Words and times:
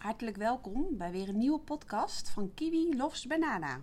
Hartelijk 0.00 0.36
welkom 0.36 0.86
bij 0.90 1.10
weer 1.10 1.28
een 1.28 1.38
nieuwe 1.38 1.60
podcast 1.60 2.30
van 2.30 2.54
Kiwi 2.54 2.96
Loves 2.96 3.26
Banana. 3.26 3.80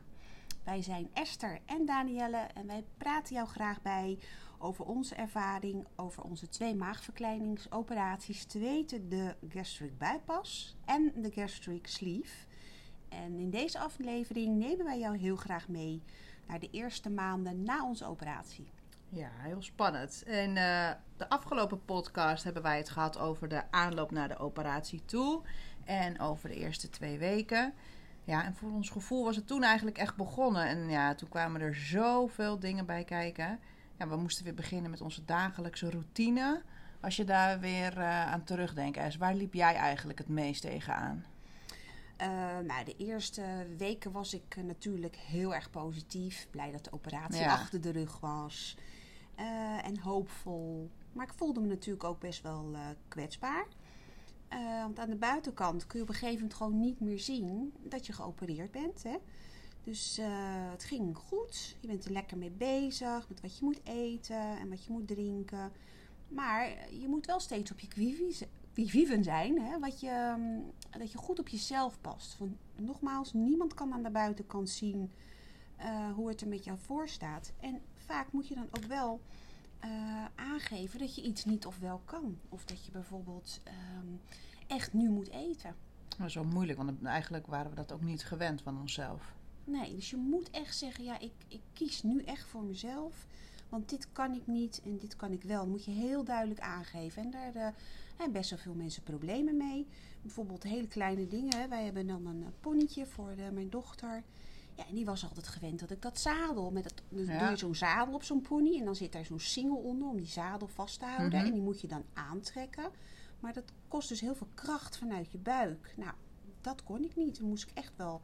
Wij 0.63 0.81
zijn 0.81 1.09
Esther 1.13 1.59
en 1.65 1.85
Danielle 1.85 2.37
en 2.37 2.67
wij 2.67 2.83
praten 2.97 3.35
jou 3.35 3.47
graag 3.47 3.81
bij 3.81 4.19
over 4.57 4.85
onze 4.85 5.15
ervaring 5.15 5.87
over 5.95 6.23
onze 6.23 6.49
twee 6.49 6.75
maagverkleiningsoperaties, 6.75 8.45
te 8.45 8.59
weten 8.59 9.09
de 9.09 9.35
gastric 9.49 9.97
bypass 9.97 10.77
en 10.85 11.11
de 11.15 11.31
gastric 11.31 11.87
sleeve. 11.87 12.45
En 13.09 13.39
in 13.39 13.49
deze 13.49 13.79
aflevering 13.79 14.57
nemen 14.57 14.85
wij 14.85 14.99
jou 14.99 15.17
heel 15.17 15.35
graag 15.35 15.67
mee 15.67 16.03
naar 16.47 16.59
de 16.59 16.69
eerste 16.71 17.09
maanden 17.09 17.63
na 17.63 17.85
onze 17.85 18.05
operatie. 18.05 18.69
Ja, 19.09 19.29
heel 19.37 19.61
spannend. 19.61 20.23
En 20.23 20.49
uh, 20.49 20.89
de 21.17 21.29
afgelopen 21.29 21.85
podcast 21.85 22.43
hebben 22.43 22.63
wij 22.63 22.77
het 22.77 22.89
gehad 22.89 23.17
over 23.17 23.47
de 23.47 23.71
aanloop 23.71 24.11
naar 24.11 24.27
de 24.27 24.37
operatie 24.37 25.05
toe. 25.05 25.41
En 25.87 26.19
over 26.19 26.49
de 26.49 26.55
eerste 26.55 26.89
twee 26.89 27.17
weken. 27.17 27.73
Ja, 28.23 28.43
en 28.43 28.55
voor 28.55 28.71
ons 28.71 28.89
gevoel 28.89 29.23
was 29.23 29.35
het 29.35 29.47
toen 29.47 29.63
eigenlijk 29.63 29.97
echt 29.97 30.15
begonnen. 30.15 30.67
En 30.67 30.89
ja, 30.89 31.15
toen 31.15 31.29
kwamen 31.29 31.61
er 31.61 31.75
zoveel 31.75 32.59
dingen 32.59 32.85
bij 32.85 33.03
kijken. 33.03 33.59
Ja, 33.97 34.07
we 34.07 34.15
moesten 34.15 34.43
weer 34.43 34.53
beginnen 34.53 34.91
met 34.91 35.01
onze 35.01 35.25
dagelijkse 35.25 35.89
routine. 35.89 36.61
Als 37.01 37.15
je 37.15 37.23
daar 37.23 37.59
weer 37.59 37.97
uh, 37.97 38.31
aan 38.31 38.43
terugdenkt, 38.43 39.17
waar 39.17 39.35
liep 39.35 39.53
jij 39.53 39.75
eigenlijk 39.75 40.17
het 40.17 40.27
meest 40.27 40.61
tegenaan? 40.61 41.25
Uh, 42.21 42.27
nou, 42.65 42.85
de 42.85 42.95
eerste 42.97 43.67
weken 43.77 44.11
was 44.11 44.33
ik 44.33 44.55
uh, 44.57 44.63
natuurlijk 44.63 45.15
heel 45.15 45.55
erg 45.55 45.69
positief. 45.69 46.47
Blij 46.51 46.71
dat 46.71 46.83
de 46.83 46.91
operatie 46.91 47.41
ja. 47.41 47.51
achter 47.51 47.81
de 47.81 47.91
rug 47.91 48.19
was. 48.19 48.77
Uh, 49.39 49.85
en 49.85 49.99
hoopvol. 49.99 50.91
Maar 51.13 51.25
ik 51.25 51.33
voelde 51.35 51.59
me 51.59 51.67
natuurlijk 51.67 52.03
ook 52.03 52.19
best 52.19 52.41
wel 52.41 52.75
kwetsbaar. 53.07 53.65
Want 54.81 54.99
aan 54.99 55.09
de 55.09 55.15
buitenkant 55.15 55.87
kun 55.87 55.97
je 55.97 56.03
op 56.03 56.09
een 56.09 56.15
gegeven 56.15 56.39
moment 56.39 56.53
gewoon 56.53 56.79
niet 56.79 56.99
meer 56.99 57.19
zien 57.19 57.73
dat 57.83 58.05
je 58.05 58.13
geopereerd 58.13 58.71
bent. 58.71 59.03
Hè? 59.03 59.15
Dus 59.83 60.19
het 60.71 60.83
ging 60.83 61.17
goed. 61.17 61.75
Je 61.79 61.87
bent 61.87 62.05
er 62.05 62.11
lekker 62.11 62.37
mee 62.37 62.51
bezig 62.51 63.29
met 63.29 63.41
wat 63.41 63.57
je 63.57 63.65
moet 63.65 63.79
eten 63.83 64.57
en 64.57 64.69
wat 64.69 64.85
je 64.85 64.91
moet 64.91 65.07
drinken. 65.07 65.71
Maar 66.27 66.91
je 66.91 67.07
moet 67.07 67.25
wel 67.25 67.39
steeds 67.39 67.71
op 67.71 67.79
je 67.79 68.87
viven 68.87 69.23
zijn. 69.23 69.61
Hè? 69.61 69.79
Wat 69.79 69.99
je, 69.99 70.35
dat 70.97 71.11
je 71.11 71.17
goed 71.17 71.39
op 71.39 71.47
jezelf 71.47 72.01
past. 72.01 72.37
Want 72.37 72.55
nogmaals, 72.75 73.33
niemand 73.33 73.73
kan 73.73 73.93
aan 73.93 74.03
de 74.03 74.09
buitenkant 74.09 74.69
zien 74.69 75.11
uh, 75.79 76.11
hoe 76.13 76.27
het 76.27 76.41
er 76.41 76.47
met 76.47 76.63
jou 76.63 76.77
voor 76.79 77.09
staat. 77.09 77.53
En 77.59 77.81
vaak 77.95 78.31
moet 78.31 78.47
je 78.47 78.55
dan 78.55 78.67
ook 78.71 78.85
wel 78.85 79.21
uh, 79.85 80.25
aangeven 80.35 80.99
dat 80.99 81.15
je 81.15 81.21
iets 81.21 81.45
niet 81.45 81.65
of 81.65 81.79
wel 81.79 82.01
kan. 82.05 82.39
Of 82.49 82.65
dat 82.65 82.85
je 82.85 82.91
bijvoorbeeld 82.91 83.59
um, 83.97 84.21
echt 84.67 84.93
nu 84.93 85.09
moet 85.09 85.29
eten. 85.29 85.75
Dat 86.17 86.27
is 86.27 86.35
wel 86.35 86.43
moeilijk, 86.43 86.77
want 86.77 87.03
eigenlijk 87.03 87.47
waren 87.47 87.69
we 87.69 87.75
dat 87.75 87.91
ook 87.91 88.01
niet 88.01 88.25
gewend 88.25 88.61
van 88.61 88.79
onszelf. 88.79 89.35
Nee, 89.63 89.95
dus 89.95 90.09
je 90.09 90.17
moet 90.17 90.49
echt 90.49 90.77
zeggen, 90.77 91.03
ja, 91.03 91.19
ik, 91.19 91.33
ik 91.47 91.61
kies 91.73 92.03
nu 92.03 92.23
echt 92.23 92.45
voor 92.45 92.63
mezelf. 92.63 93.27
Want 93.69 93.89
dit 93.89 94.11
kan 94.11 94.33
ik 94.33 94.47
niet 94.47 94.81
en 94.83 94.97
dit 94.97 95.15
kan 95.15 95.31
ik 95.31 95.43
wel. 95.43 95.59
Dat 95.59 95.67
moet 95.67 95.85
je 95.85 95.91
heel 95.91 96.23
duidelijk 96.23 96.59
aangeven. 96.59 97.23
En 97.23 97.31
daar 97.31 97.55
uh, 97.55 97.67
hebben 98.15 98.31
best 98.31 98.49
wel 98.49 98.59
veel 98.59 98.73
mensen 98.73 99.03
problemen 99.03 99.57
mee. 99.57 99.87
Bijvoorbeeld 100.21 100.63
hele 100.63 100.87
kleine 100.87 101.27
dingen. 101.27 101.69
Wij 101.69 101.83
hebben 101.83 102.07
dan 102.07 102.25
een 102.25 102.53
ponnetje 102.59 103.05
voor 103.05 103.35
de, 103.35 103.51
mijn 103.53 103.69
dochter. 103.69 104.23
Ja, 104.77 104.87
en 104.87 104.95
die 104.95 105.05
was 105.05 105.23
altijd 105.23 105.47
gewend 105.47 105.79
dat 105.79 105.91
ik 105.91 106.01
dat 106.01 106.19
zadel. 106.19 106.71
Met 106.71 106.83
het, 106.83 107.01
dus 107.09 107.27
ja. 107.27 107.39
doe 107.39 107.49
je 107.49 107.57
zo'n 107.57 107.75
zadel 107.75 108.13
op 108.13 108.23
zo'n 108.23 108.41
pony. 108.41 108.77
En 108.79 108.85
dan 108.85 108.95
zit 108.95 109.11
daar 109.11 109.25
zo'n 109.25 109.39
singel 109.39 109.77
onder 109.77 110.07
om 110.07 110.17
die 110.17 110.27
zadel 110.27 110.67
vast 110.67 110.99
te 110.99 111.05
houden. 111.05 111.39
Mhm. 111.39 111.47
En 111.47 111.53
die 111.53 111.61
moet 111.61 111.81
je 111.81 111.87
dan 111.87 112.03
aantrekken. 112.13 112.89
Maar 113.39 113.53
dat 113.53 113.71
kost 113.87 114.09
dus 114.09 114.21
heel 114.21 114.35
veel 114.35 114.47
kracht 114.53 114.97
vanuit 114.97 115.31
je 115.31 115.37
buik. 115.37 115.93
Nou, 115.97 116.13
dat 116.61 116.83
kon 116.83 117.03
ik 117.03 117.15
niet. 117.15 117.35
Toen 117.35 117.49
moest 117.49 117.69
ik 117.69 117.77
echt 117.77 117.93
wel 117.95 118.21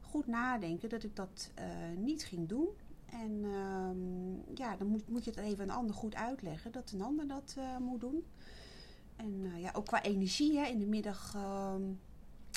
goed 0.00 0.26
nadenken 0.26 0.88
dat 0.88 1.02
ik 1.02 1.16
dat 1.16 1.50
uh, 1.58 1.64
niet 1.96 2.24
ging 2.24 2.48
doen. 2.48 2.68
En 3.06 3.44
um, 3.44 4.42
ja, 4.54 4.76
dan 4.76 4.86
moet, 4.86 5.08
moet 5.08 5.24
je 5.24 5.30
het 5.30 5.40
even 5.40 5.64
een 5.64 5.74
ander 5.74 5.94
goed 5.94 6.14
uitleggen. 6.14 6.72
Dat 6.72 6.90
een 6.90 7.02
ander 7.02 7.28
dat 7.28 7.54
uh, 7.58 7.76
moet 7.76 8.00
doen. 8.00 8.24
En 9.16 9.32
uh, 9.44 9.60
ja, 9.60 9.70
ook 9.72 9.86
qua 9.86 10.02
energie. 10.02 10.58
Hè, 10.58 10.66
in 10.66 10.78
de 10.78 10.86
middag 10.86 11.34
uh, 11.36 11.74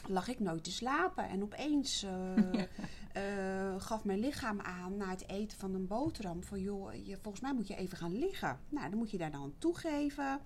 lag 0.08 0.28
ik 0.28 0.40
nooit 0.40 0.64
te 0.64 0.72
slapen. 0.72 1.30
En 1.30 1.44
opeens 1.44 2.03
uh, 2.03 3.75
gaf 3.88 4.03
mijn 4.03 4.19
lichaam 4.19 4.59
aan 4.62 4.97
na 4.97 5.09
het 5.09 5.28
eten 5.28 5.58
van 5.58 5.74
een 5.74 5.88
boterham. 5.88 6.44
Van 6.44 6.59
joh, 6.59 6.94
je, 7.06 7.18
volgens 7.22 7.44
mij 7.44 7.53
moet 7.53 7.68
je 7.68 7.75
even 7.75 7.97
gaan 7.97 8.18
liggen. 8.18 8.59
Nou, 8.69 8.90
dan 8.90 8.97
moet 8.97 9.12
je 9.12 9.18
daar 9.18 9.31
dan 9.31 9.53
toegeven. 9.58 10.40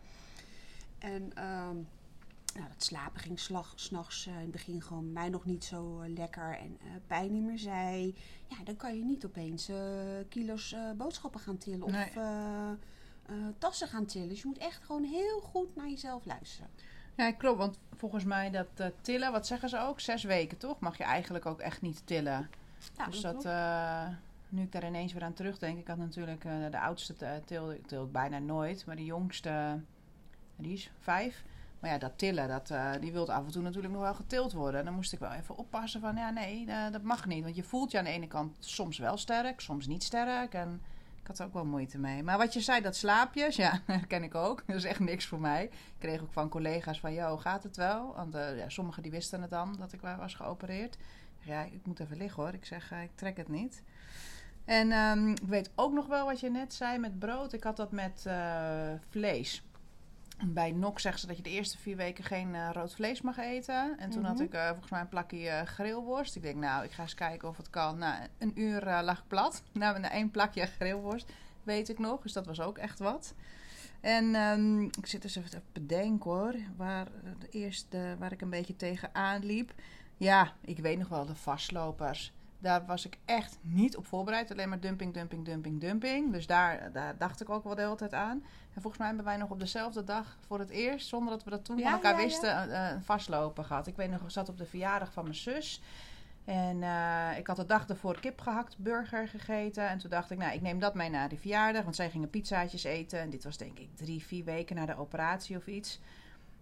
En 0.97 1.23
um, 1.23 1.87
nou, 2.55 2.67
dat 2.69 2.83
slapen 2.83 3.19
ging 3.19 3.39
s'nachts 3.75 4.25
uh, 4.27 4.33
in 4.33 4.41
het 4.41 4.51
begin 4.51 4.81
gewoon 4.81 5.11
mij 5.13 5.29
nog 5.29 5.45
niet 5.45 5.63
zo 5.63 6.03
lekker 6.07 6.57
en 6.57 6.77
pijn 7.07 7.35
in 7.35 7.45
mijn 7.45 7.59
zij. 7.59 8.15
Ja, 8.47 8.63
dan 8.63 8.75
kan 8.75 8.97
je 8.97 9.03
niet 9.03 9.25
opeens 9.25 9.69
kilo's 10.29 10.75
boodschappen 10.97 11.39
gaan 11.39 11.57
tillen 11.57 11.83
of 11.83 12.17
tassen 13.57 13.87
gaan 13.87 14.05
tillen. 14.05 14.29
Dus 14.29 14.41
je 14.41 14.47
moet 14.47 14.57
echt 14.57 14.83
gewoon 14.83 15.03
heel 15.03 15.39
goed 15.39 15.75
naar 15.75 15.89
jezelf 15.89 16.25
luisteren. 16.25 16.69
Ja, 17.17 17.31
klopt. 17.31 17.57
Want 17.57 17.77
volgens 17.95 18.23
mij 18.23 18.49
dat 18.49 18.67
eh, 18.75 18.87
tillen, 19.01 19.31
wat 19.31 19.47
zeggen 19.47 19.69
ze 19.69 19.79
ook? 19.79 19.99
Zes 19.99 20.23
weken, 20.23 20.57
toch? 20.57 20.79
Mag 20.79 20.97
je 20.97 21.03
eigenlijk 21.03 21.45
ook 21.45 21.59
echt 21.59 21.81
niet 21.81 22.01
tillen. 22.05 22.49
Ja, 22.97 23.05
dus 23.05 23.21
dat 23.21 23.45
eh, 23.45 24.07
nu 24.49 24.61
ik 24.61 24.71
daar 24.71 24.85
ineens 24.85 25.13
weer 25.13 25.23
aan 25.23 25.33
terugdenk. 25.33 25.79
Ik 25.79 25.87
had 25.87 25.97
natuurlijk 25.97 26.45
eh, 26.45 26.53
de 26.71 26.79
oudste 26.79 27.15
tilde, 27.45 27.75
ik 27.75 27.87
til 27.87 28.03
ik 28.03 28.11
bijna 28.11 28.39
nooit. 28.39 28.85
Maar 28.85 28.95
de 28.95 29.05
jongste, 29.05 29.79
die 30.55 30.73
is 30.73 30.91
vijf. 30.99 31.43
Maar 31.79 31.89
ja, 31.89 31.97
dat 31.97 32.17
tillen, 32.17 32.47
dat, 32.47 32.73
die 33.01 33.11
wil 33.11 33.31
af 33.31 33.45
en 33.45 33.51
toe 33.51 33.61
natuurlijk 33.61 33.93
nog 33.93 34.03
wel 34.03 34.13
getild 34.13 34.53
worden. 34.53 34.79
En 34.79 34.85
dan 34.85 34.95
moest 34.95 35.13
ik 35.13 35.19
wel 35.19 35.31
even 35.31 35.57
oppassen 35.57 36.01
van, 36.01 36.15
ja 36.15 36.29
nee, 36.29 36.65
dat 36.91 37.01
mag 37.01 37.25
niet. 37.25 37.43
Want 37.43 37.55
je 37.55 37.63
voelt 37.63 37.91
je 37.91 37.97
aan 37.97 38.03
de 38.03 38.09
ene 38.09 38.27
kant 38.27 38.55
soms 38.59 38.97
wel 38.97 39.17
sterk, 39.17 39.59
soms 39.59 39.87
niet 39.87 40.03
sterk. 40.03 40.53
En 40.53 40.81
ik 41.27 41.33
had 41.33 41.41
er 41.41 41.45
ook 41.45 41.63
wel 41.63 41.71
moeite 41.71 41.97
mee. 41.97 42.23
Maar 42.23 42.37
wat 42.37 42.53
je 42.53 42.61
zei, 42.61 42.81
dat 42.81 42.95
slaapjes, 42.95 43.55
ja, 43.65 43.81
dat 43.85 44.07
ken 44.07 44.23
ik 44.23 44.35
ook. 44.35 44.63
Dat 44.67 44.75
is 44.75 44.83
echt 44.83 44.99
niks 44.99 45.25
voor 45.25 45.39
mij. 45.39 45.63
Ik 45.63 45.71
kreeg 45.97 46.21
ook 46.21 46.31
van 46.31 46.49
collega's 46.49 46.99
van, 46.99 47.13
joh, 47.13 47.41
gaat 47.41 47.63
het 47.63 47.75
wel? 47.75 48.13
Want 48.15 48.35
uh, 48.35 48.57
ja, 48.57 48.69
sommigen 48.69 49.03
die 49.03 49.11
wisten 49.11 49.41
het 49.41 49.49
dan, 49.49 49.75
dat 49.79 49.93
ik 49.93 50.01
was 50.01 50.35
geopereerd. 50.35 50.97
Ja, 51.39 51.63
ik 51.63 51.85
moet 51.85 51.99
even 51.99 52.17
liggen 52.17 52.43
hoor. 52.43 52.53
Ik 52.53 52.65
zeg, 52.65 52.91
uh, 52.91 53.01
ik 53.03 53.09
trek 53.15 53.37
het 53.37 53.47
niet. 53.47 53.81
En 54.65 54.91
um, 54.91 55.29
ik 55.29 55.47
weet 55.47 55.69
ook 55.75 55.93
nog 55.93 56.07
wel 56.07 56.25
wat 56.25 56.39
je 56.39 56.49
net 56.49 56.73
zei 56.73 56.97
met 56.97 57.19
brood. 57.19 57.53
Ik 57.53 57.63
had 57.63 57.77
dat 57.77 57.91
met 57.91 58.23
uh, 58.27 58.91
vlees. 59.09 59.63
Bij 60.45 60.71
NOC 60.71 60.99
zeggen 60.99 61.21
ze 61.21 61.27
dat 61.27 61.37
je 61.37 61.43
de 61.43 61.49
eerste 61.49 61.77
vier 61.77 61.95
weken 61.95 62.23
geen 62.23 62.53
uh, 62.53 62.69
rood 62.73 62.93
vlees 62.95 63.21
mag 63.21 63.37
eten. 63.37 63.97
En 63.99 64.09
toen 64.09 64.21
Mhm. 64.21 64.29
had 64.31 64.39
ik 64.39 64.53
uh, 64.53 64.67
volgens 64.67 64.89
mij 64.91 64.99
een 64.99 65.09
plakje 65.09 65.37
uh, 65.49 65.61
grillworst. 65.61 66.35
Ik 66.35 66.41
denk, 66.41 66.55
nou, 66.55 66.83
ik 66.83 66.91
ga 66.91 67.01
eens 67.01 67.13
kijken 67.13 67.47
of 67.47 67.57
het 67.57 67.69
kan. 67.69 67.97
Nou, 67.97 68.23
een 68.37 68.59
uur 68.61 68.81
lag 69.03 69.17
ik 69.17 69.27
plat. 69.27 69.63
Nou, 69.71 69.99
na 69.99 70.11
één 70.11 70.31
plakje 70.31 70.65
grillworst, 70.65 71.31
weet 71.63 71.89
ik 71.89 71.99
nog. 71.99 72.21
Dus 72.21 72.33
dat 72.33 72.45
was 72.45 72.61
ook 72.61 72.77
echt 72.77 72.99
wat. 72.99 73.33
En 74.01 74.35
um, 74.35 74.83
ik 74.83 75.05
zit 75.05 75.23
eens 75.23 75.35
even 75.35 75.49
te 75.49 75.61
bedenken 75.73 76.31
hoor. 76.31 76.55
Waar, 76.75 77.07
de 77.39 77.49
eerste, 77.49 78.15
waar 78.19 78.31
ik 78.31 78.41
een 78.41 78.49
beetje 78.49 78.75
tegenaan 78.75 79.45
liep. 79.45 79.73
Ja, 80.17 80.53
ik 80.61 80.77
weet 80.79 80.97
nog 80.97 81.07
wel, 81.07 81.25
de 81.25 81.35
vastlopers. 81.35 82.33
Daar 82.59 82.85
was 82.85 83.05
ik 83.05 83.17
echt 83.25 83.57
niet 83.61 83.97
op 83.97 84.05
voorbereid. 84.05 84.51
Alleen 84.51 84.69
maar 84.69 84.79
dumping, 84.79 85.13
dumping, 85.13 85.45
dumping, 85.45 85.81
dumping. 85.81 86.31
Dus 86.31 86.47
daar, 86.47 86.91
daar 86.91 87.17
dacht 87.17 87.41
ik 87.41 87.49
ook 87.49 87.63
wel 87.63 87.75
de 87.75 87.81
hele 87.81 87.95
tijd 87.95 88.13
aan. 88.13 88.43
En 88.73 88.81
volgens 88.81 88.97
mij 88.97 89.07
hebben 89.07 89.25
wij 89.25 89.37
nog 89.37 89.49
op 89.49 89.59
dezelfde 89.59 90.03
dag 90.03 90.37
voor 90.47 90.59
het 90.59 90.69
eerst, 90.69 91.07
zonder 91.07 91.29
dat 91.29 91.43
we 91.43 91.49
dat 91.49 91.65
toen 91.65 91.77
Ja, 91.77 91.83
van 91.83 91.93
elkaar 91.93 92.19
ja, 92.19 92.25
wisten, 92.25 92.75
een 92.75 93.03
vastlopen 93.03 93.65
gehad. 93.65 93.87
Ik 93.87 93.95
weet 93.95 94.09
nog, 94.09 94.21
ik 94.21 94.29
zat 94.29 94.49
op 94.49 94.57
de 94.57 94.65
verjaardag 94.65 95.13
van 95.13 95.23
mijn 95.23 95.35
zus. 95.35 95.81
En 96.45 96.77
uh, 96.77 97.37
ik 97.37 97.47
had 97.47 97.55
de 97.55 97.65
dag 97.65 97.87
ervoor 97.87 98.19
kipgehakt 98.19 98.77
burger 98.77 99.27
gegeten. 99.27 99.89
En 99.89 99.97
toen 99.97 100.09
dacht 100.09 100.31
ik, 100.31 100.37
nou, 100.37 100.53
ik 100.53 100.61
neem 100.61 100.79
dat 100.79 100.93
mee 100.93 101.09
naar 101.09 101.29
de 101.29 101.37
verjaardag. 101.37 101.83
Want 101.83 101.95
zij 101.95 102.09
gingen 102.09 102.29
pizzaatjes 102.29 102.83
eten. 102.83 103.19
En 103.19 103.29
dit 103.29 103.43
was 103.43 103.57
denk 103.57 103.79
ik 103.79 103.95
drie, 103.95 104.23
vier 104.25 104.43
weken 104.43 104.75
na 104.75 104.85
de 104.85 104.97
operatie 104.97 105.57
of 105.57 105.67
iets. 105.67 105.99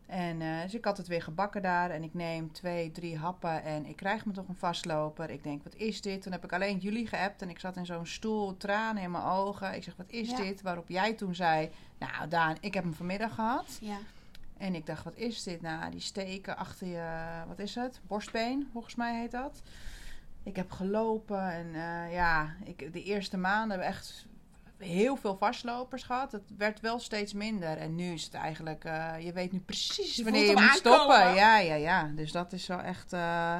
En 0.05 0.41
uh, 0.41 0.61
dus 0.61 0.73
ik 0.73 0.85
had 0.85 0.97
het 0.97 1.07
weer 1.07 1.21
gebakken 1.21 1.61
daar. 1.61 1.89
En 1.89 2.03
ik 2.03 2.13
neem 2.13 2.51
twee, 2.51 2.91
drie 2.91 3.17
happen. 3.17 3.63
En 3.63 3.85
ik 3.85 3.95
krijg 3.95 4.25
me 4.25 4.33
toch 4.33 4.47
een 4.47 4.55
vastloper. 4.55 5.29
Ik 5.29 5.43
denk, 5.43 5.63
wat 5.63 5.75
is 5.75 6.01
dit? 6.01 6.21
Toen 6.21 6.31
heb 6.31 6.43
ik 6.43 6.53
alleen 6.53 6.77
jullie 6.77 7.07
geappt. 7.07 7.41
En 7.41 7.49
ik 7.49 7.59
zat 7.59 7.77
in 7.77 7.85
zo'n 7.85 8.05
stoel, 8.05 8.57
tranen 8.57 9.03
in 9.03 9.11
mijn 9.11 9.23
ogen. 9.23 9.75
Ik 9.75 9.83
zeg, 9.83 9.95
wat 9.95 10.09
is 10.09 10.29
Ja. 10.29 10.35
dit? 10.35 10.61
Waarop 10.61 10.89
jij 10.89 11.13
toen 11.13 11.35
zei, 11.35 11.69
nou 11.97 12.27
Daan, 12.27 12.57
ik 12.59 12.73
heb 12.73 12.83
hem 12.83 12.93
vanmiddag 12.93 13.33
gehad. 13.35 13.77
Ja. 13.81 13.97
En 14.57 14.75
ik 14.75 14.85
dacht, 14.85 15.03
wat 15.03 15.15
is 15.15 15.43
dit? 15.43 15.61
Nou, 15.61 15.91
die 15.91 15.99
steken 15.99 16.57
achter 16.57 16.87
je, 16.87 17.07
wat 17.47 17.59
is 17.59 17.75
het? 17.75 17.99
Borstbeen, 18.07 18.69
volgens 18.71 18.95
mij 18.95 19.19
heet 19.19 19.31
dat. 19.31 19.61
Ik 20.43 20.55
heb 20.55 20.71
gelopen 20.71 21.51
en 21.51 21.65
uh, 21.67 22.13
ja, 22.13 22.55
ik, 22.63 22.93
de 22.93 23.03
eerste 23.03 23.37
maanden 23.37 23.69
hebben 23.69 23.87
echt 23.87 24.25
heel 24.77 25.15
veel 25.15 25.37
vastlopers 25.37 26.03
gehad. 26.03 26.31
Het 26.31 26.53
werd 26.57 26.79
wel 26.79 26.99
steeds 26.99 27.33
minder. 27.33 27.77
En 27.77 27.95
nu 27.95 28.11
is 28.13 28.23
het 28.23 28.33
eigenlijk, 28.33 28.85
uh, 28.85 29.13
je 29.19 29.33
weet 29.33 29.51
nu 29.51 29.59
precies 29.59 30.15
Je 30.15 30.23
wanneer 30.23 30.45
je 30.45 30.53
moet 30.53 30.69
stoppen. 30.71 31.33
Ja, 31.33 31.57
ja, 31.57 31.75
ja. 31.75 32.03
Dus 32.15 32.31
dat 32.31 32.53
is 32.53 32.67
wel 32.67 32.79
echt, 32.81 33.13
uh, 33.13 33.55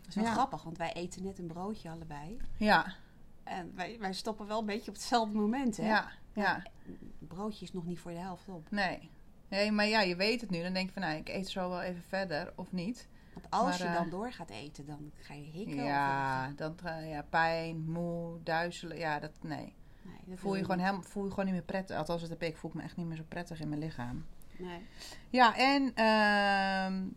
Dat 0.00 0.08
is 0.08 0.14
wel 0.14 0.24
Ja. 0.24 0.32
grappig, 0.32 0.62
want 0.62 0.78
wij 0.78 0.92
eten 0.92 1.22
net 1.22 1.38
een 1.38 1.46
broodje 1.46 1.90
allebei. 1.90 2.36
ja, 2.56 2.94
En 3.44 3.72
wij, 3.74 3.96
wij 4.00 4.12
stoppen 4.12 4.46
wel 4.46 4.58
een 4.58 4.66
beetje 4.66 4.88
op 4.90 4.96
hetzelfde 4.96 5.34
moment, 5.38 5.76
hè? 5.76 5.86
ja, 5.86 6.08
ja. 6.32 6.62
Het 7.18 7.28
broodje 7.28 7.64
is 7.64 7.72
nog 7.72 7.84
niet 7.84 7.98
voor 7.98 8.10
de 8.10 8.18
helft 8.18 8.48
op. 8.48 8.70
Nee. 8.70 9.10
Nee, 9.48 9.72
maar 9.72 9.86
ja, 9.86 10.00
je 10.00 10.16
weet 10.16 10.40
het 10.40 10.50
nu. 10.50 10.62
Dan 10.62 10.72
denk 10.72 10.86
je 10.86 10.92
van, 10.92 11.02
nou, 11.02 11.16
ik 11.16 11.28
eet 11.28 11.48
zo 11.48 11.68
wel 11.68 11.80
even 11.82 12.02
verder 12.02 12.52
of 12.56 12.72
niet. 12.72 13.08
Want 13.34 13.46
als 13.50 13.62
Maar, 13.64 13.78
je 13.78 13.84
eh, 13.84 13.94
dan 13.94 14.10
door 14.10 14.32
gaat 14.32 14.50
eten, 14.50 14.86
dan 14.86 15.12
ga 15.20 15.34
je 15.34 15.50
hikken. 15.52 15.84
Ja, 15.84 16.48
dan, 16.56 16.76
eh, 16.84 17.10
ja, 17.10 17.22
pijn, 17.22 17.90
moe, 17.90 18.42
duizelen. 18.42 18.98
Ja, 18.98 19.18
dat, 19.18 19.30
nee. 19.42 19.74
Nee, 20.02 20.36
Voel 20.38 20.54
je, 20.54 20.62
gewoon 20.62 20.78
helemaal, 20.78 21.02
voel 21.02 21.24
je 21.24 21.30
gewoon 21.30 21.44
niet 21.44 21.54
meer 21.54 21.62
prettig. 21.64 21.96
Althans, 21.96 22.20
dat 22.20 22.30
heb 22.30 22.42
ik. 22.42 22.48
Ik 22.48 22.56
voel 22.56 22.70
me 22.74 22.82
echt 22.82 22.96
niet 22.96 23.06
meer 23.06 23.16
zo 23.16 23.24
prettig 23.28 23.60
in 23.60 23.68
mijn 23.68 23.80
lichaam. 23.80 24.24
Nee. 24.58 24.86
Ja, 25.30 25.56
en 25.56 25.94
ehm 25.94 27.08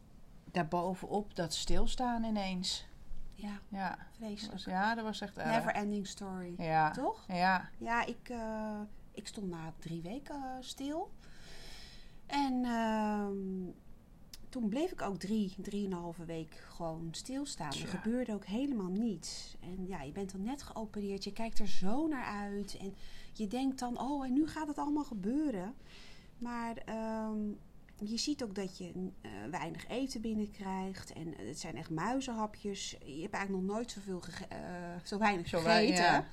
daarbovenop 0.52 1.36
dat 1.36 1.54
stilstaan 1.54 2.24
ineens. 2.24 2.88
Ja, 3.34 3.60
Ja, 3.70 3.98
vreselijk. 4.18 4.60
ja 4.66 4.96
dat 4.96 5.04
was 5.04 5.22
echt 5.22 5.38
erg. 5.38 5.48
Never 5.52 5.74
ending 5.74 6.08
story. 6.08 6.54
Ja, 6.58 6.92
Toch? 6.92 7.26
ja. 7.28 7.70
Ja, 7.78 8.06
ik, 8.06 8.30
eh, 8.30 8.80
ik 9.12 9.28
stond 9.28 9.50
na 9.50 9.74
drie 9.80 10.02
weken 10.02 10.36
eh, 10.36 10.52
stil. 10.60 11.12
En 12.26 12.64
ehm, 12.66 13.68
toen 14.56 14.69
bleef 14.69 14.92
ik 14.92 15.02
ook 15.02 15.18
drie, 15.18 15.56
drieënhalve 15.57 16.25
week 16.25 16.63
gewoon 16.75 17.07
stilstaan. 17.12 17.69
Tja. 17.69 17.81
Er 17.81 17.88
gebeurde 17.88 18.34
ook 18.34 18.46
helemaal 18.46 18.90
niets. 18.90 19.56
En 19.60 19.88
ja, 19.88 20.02
je 20.02 20.12
bent 20.12 20.31
dan 20.31 20.44
net 20.44 20.62
geopereerd. 20.62 21.24
Je 21.24 21.34
kijkt 21.34 21.60
er 21.60 21.68
zo 21.68 22.07
naar 22.07 22.25
uit. 22.25 22.78
En 22.78 22.96
je 23.34 23.48
denkt 23.48 23.80
dan, 23.80 24.00
oh, 24.00 24.25
en 24.25 24.34
nu 24.34 24.48
gaat 24.48 24.68
het 24.68 24.78
allemaal 24.78 25.04
gebeuren. 25.04 25.74
Maar 26.38 26.78
ehm, 26.78 27.38
je 28.00 28.18
ziet 28.18 28.44
ook 28.44 28.56
dat 28.56 28.78
je 28.78 28.92
eh, 29.22 29.31
weinig 29.52 29.88
eten 29.88 30.22
binnenkrijgt. 30.22 31.13
En 31.13 31.34
het 31.38 31.60
zijn 31.60 31.75
echt 31.75 31.90
muizenhapjes. 31.90 32.90
Je 33.06 33.22
hebt 33.22 33.34
eigenlijk 33.34 33.66
nog 33.66 33.75
nooit 33.75 33.92
zoveel 33.92 34.22
eh, 34.50 34.58
zo 35.04 35.18
weinig 35.18 35.48
Zo 35.48 35.60
gegeten. 35.60 36.04
ja. 36.04 36.25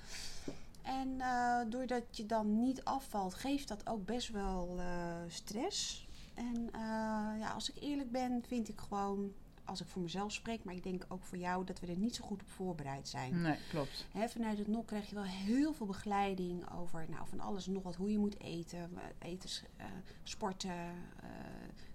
En 0.82 1.20
eh, 1.20 1.70
doordat 1.70 2.04
je 2.10 2.26
dan 2.26 2.62
niet 2.62 2.84
afvalt, 2.84 3.34
geeft 3.34 3.68
dat 3.68 3.86
ook 3.86 4.04
best 4.06 4.28
wel 4.28 4.80
stress. 5.28 6.06
En 6.50 6.68
eh, 6.72 7.40
ja, 7.40 7.50
als 7.54 7.70
ik 7.70 7.82
eerlijk 7.82 8.10
ben, 8.10 8.42
vind 8.46 8.68
ik 8.68 8.80
gewoon, 8.80 9.32
als 9.64 9.80
ik 9.80 9.86
voor 9.86 10.02
mezelf 10.02 10.32
spreek, 10.32 10.64
maar 10.64 10.74
ik 10.74 10.82
denk 10.82 11.04
ook 11.08 11.22
voor 11.22 11.38
jou, 11.38 11.64
dat 11.64 11.80
we 11.80 11.86
er 11.86 11.96
niet 11.96 12.14
zo 12.14 12.24
goed 12.24 12.42
op 12.42 12.48
voorbereid 12.48 13.08
zijn. 13.08 13.42
Nee, 13.42 13.56
klopt. 13.70 14.06
Hè, 14.12 14.28
vanuit 14.28 14.58
het 14.58 14.66
NOC 14.66 14.86
krijg 14.86 15.08
je 15.08 15.14
wel 15.14 15.24
heel 15.24 15.72
veel 15.72 15.86
begeleiding 15.86 16.70
over 16.70 17.06
nou, 17.08 17.28
van 17.28 17.40
alles 17.40 17.66
en 17.66 17.72
nog 17.72 17.82
wat. 17.82 17.96
Hoe 17.96 18.10
je 18.10 18.18
moet 18.18 18.40
eten, 18.40 18.90
eten 19.18 19.50
eh, 19.76 19.86
sporten, 20.22 20.70
eh, 20.70 21.28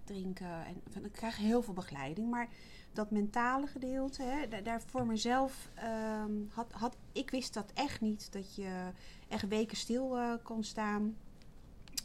drinken. 0.03 0.65
En, 0.65 0.81
van, 0.89 1.05
ik 1.05 1.11
krijg 1.11 1.37
heel 1.37 1.61
veel 1.61 1.73
begeleiding. 1.73 2.29
Maar 2.29 2.49
dat 2.93 3.11
mentale 3.11 3.67
gedeelte, 3.67 4.23
hè, 4.23 4.47
daar, 4.47 4.63
daar 4.63 4.81
voor 4.81 5.05
mezelf 5.05 5.69
ehm, 5.73 6.31
had, 6.49 6.71
had... 6.71 6.97
Ik 7.11 7.29
wist 7.29 7.53
dat 7.53 7.71
echt 7.73 8.01
niet, 8.01 8.31
dat 8.31 8.55
je 8.55 8.91
echt 9.27 9.47
weken 9.47 9.77
stil 9.77 10.17
eh, 10.17 10.33
kon 10.43 10.63
staan. 10.63 11.17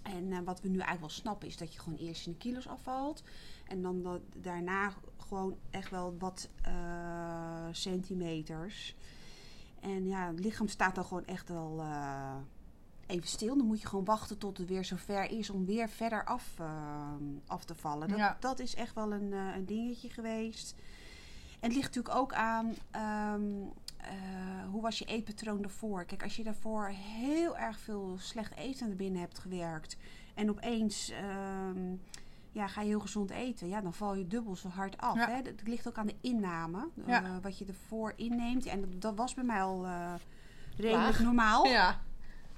En 0.02 0.32
eh, 0.32 0.38
wat 0.44 0.60
we 0.60 0.69
nu 0.69 0.78
eigenlijk 0.78 1.00
wel 1.00 1.20
snappen 1.20 1.49
is 1.49 1.56
dat 1.56 1.72
je 1.72 1.81
gewoon 1.81 1.99
eerst 1.99 2.26
in 2.26 2.32
de 2.32 2.38
kilo's 2.38 2.69
afvalt. 2.69 3.22
En 3.66 3.82
dan 3.82 4.02
dat, 4.02 4.20
daarna 4.37 4.93
gewoon 5.16 5.56
echt 5.70 5.90
wel 5.90 6.16
wat 6.19 6.49
eh, 6.62 7.66
centimeters. 7.72 8.94
En 9.81 10.06
ja, 10.06 10.26
het 10.26 10.40
lichaam 10.40 10.69
staat 10.69 10.94
dan 10.94 11.04
gewoon 11.04 11.26
echt 11.26 11.49
wel 11.49 11.81
eh, 11.81 12.34
even 13.06 13.28
stil. 13.28 13.56
Dan 13.56 13.66
moet 13.66 13.81
je 13.81 13.87
gewoon 13.87 14.04
wachten 14.04 14.38
tot 14.38 14.58
het 14.58 14.69
weer 14.69 14.84
zover 14.84 15.31
is 15.31 15.50
om 15.50 15.64
weer 15.66 15.88
verder 15.88 16.25
af, 16.25 16.54
af 17.46 17.64
te 17.64 17.75
vallen. 17.75 18.08
Dat, 18.08 18.19
Ja. 18.19 18.37
dat 18.40 18.58
is 18.58 18.75
echt 18.75 18.94
wel 18.94 19.12
een, 19.12 19.32
een 19.32 19.66
dingetje 19.66 20.08
geweest. 20.10 20.75
En 21.62 21.69
het 21.69 21.73
ligt 21.76 21.94
natuurlijk 21.94 22.14
ook 22.14 22.32
aan 22.32 22.75
ehm, 22.91 23.43
eh, 23.97 24.11
hoe 24.70 24.82
was 24.82 24.99
je 24.99 25.05
eetpatroon 25.05 25.61
daarvoor. 25.62 26.05
Kijk, 26.05 26.23
als 26.23 26.37
je 26.37 26.43
daarvoor 26.44 26.87
heel 26.88 27.56
erg 27.59 27.79
veel 27.79 28.17
slecht 28.19 28.55
eten 28.56 28.87
naar 28.88 28.97
binnen 28.97 29.20
hebt 29.20 29.38
gewerkt. 29.38 29.97
En 30.35 30.50
opeens 30.50 31.11
ehm, 31.11 31.94
ja, 32.53 32.67
ga 32.67 32.81
je 32.81 32.88
heel 32.88 33.00
gezond 33.00 33.31
eten. 33.31 33.69
Ja, 33.69 33.81
dan 33.81 33.94
val 33.94 34.14
je 34.14 34.26
dubbel 34.26 34.56
zo 34.56 34.69
hard 34.69 34.99
af. 34.99 35.14
Ja. 35.17 35.26
Hè? 35.29 35.35
Het 35.37 35.62
ligt 35.64 35.88
ook 35.88 35.97
aan 35.99 36.06
de 36.06 36.17
inname. 36.20 36.88
eh, 37.06 37.37
wat 37.43 37.59
je 37.59 37.64
ervoor 37.64 38.12
inneemt. 38.17 38.67
En 38.67 38.81
dat, 38.81 39.00
dat 39.00 39.17
was 39.17 39.35
bij 39.35 39.44
mij 39.44 39.62
al 39.62 39.87
eh, 39.87 40.14
redelijk 40.76 41.03
Laag. 41.05 41.20
normaal. 41.20 41.67
Ja. 41.67 42.00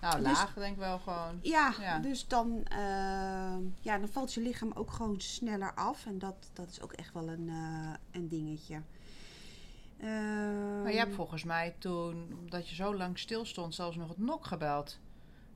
Nou, 0.00 0.16
Dus- 0.16 0.24
laag 0.24 0.54
denk 0.54 0.72
ik 0.72 0.78
wel 0.78 0.98
gewoon. 0.98 1.38
Ja, 1.42 1.72
Ja. 1.80 1.98
dus 1.98 2.26
dan, 2.28 2.66
ja, 3.80 3.98
dan 3.98 4.08
valt 4.08 4.34
je 4.34 4.40
lichaam 4.40 4.72
ook 4.74 4.90
gewoon 4.90 5.20
sneller 5.20 5.74
af. 5.74 6.06
En 6.06 6.18
dat, 6.18 6.50
dat 6.52 6.68
is 6.70 6.80
ook 6.80 6.92
echt 6.92 7.12
wel 7.12 7.28
een, 7.28 7.48
een 8.10 8.28
dingetje. 8.28 8.82
Maar 10.82 10.92
je 10.92 10.98
hebt 10.98 11.14
volgens 11.14 11.44
mij 11.44 11.74
toen, 11.78 12.36
omdat 12.38 12.68
je 12.68 12.74
zo 12.74 12.94
lang 12.96 13.18
stil 13.18 13.44
stond, 13.44 13.74
zelfs 13.74 13.96
nog 13.96 14.08
het 14.08 14.18
nok 14.18 14.44
gebeld. 14.46 14.98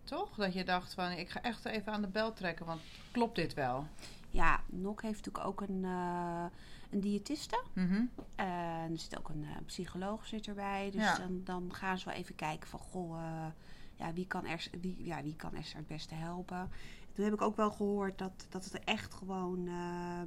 Toch? 0.04 0.34
Dat 0.34 0.54
je 0.54 0.64
dacht 0.64 0.94
van, 0.94 1.10
ik 1.10 1.28
ga 1.30 1.42
echt 1.42 1.64
even 1.64 1.92
aan 1.92 2.00
de 2.02 2.08
bel 2.08 2.32
trekken, 2.32 2.66
want 2.66 2.80
klopt 3.10 3.34
dit 3.36 3.54
wel? 3.54 3.86
Ja, 4.30 4.60
NOC 4.66 5.02
heeft 5.02 5.16
natuurlijk 5.26 5.46
ook 5.46 5.60
een, 5.60 5.84
eh 5.84 6.44
een 6.90 7.00
diëtiste. 7.00 7.62
Mhm. 7.72 8.02
En 8.36 8.92
er 8.92 8.98
zit 8.98 9.18
ook 9.18 9.28
een 9.28 9.44
eh, 9.44 9.56
psycholoog 9.66 10.26
zit 10.26 10.46
erbij. 10.46 10.90
Dus 10.90 11.02
Ja. 11.02 11.18
dan, 11.18 11.40
dan 11.44 11.74
gaan 11.74 11.98
ze 11.98 12.04
wel 12.04 12.14
even 12.14 12.34
kijken 12.34 12.68
van... 12.68 12.78
Goh, 12.78 13.18
eh, 13.22 13.46
ja, 13.94 14.12
wie, 14.12 14.26
kan 14.26 14.46
er, 14.46 14.66
wie, 14.80 15.04
ja, 15.04 15.22
wie 15.22 15.36
kan 15.36 15.54
Esther 15.54 15.76
het 15.78 15.86
beste 15.86 16.14
helpen? 16.14 16.70
Toen 17.12 17.24
heb 17.24 17.34
ik 17.34 17.42
ook 17.42 17.56
wel 17.56 17.70
gehoord 17.70 18.18
dat, 18.18 18.46
dat 18.48 18.64
het 18.64 18.74
er 18.74 18.82
echt 18.84 19.14
gewoon 19.14 19.68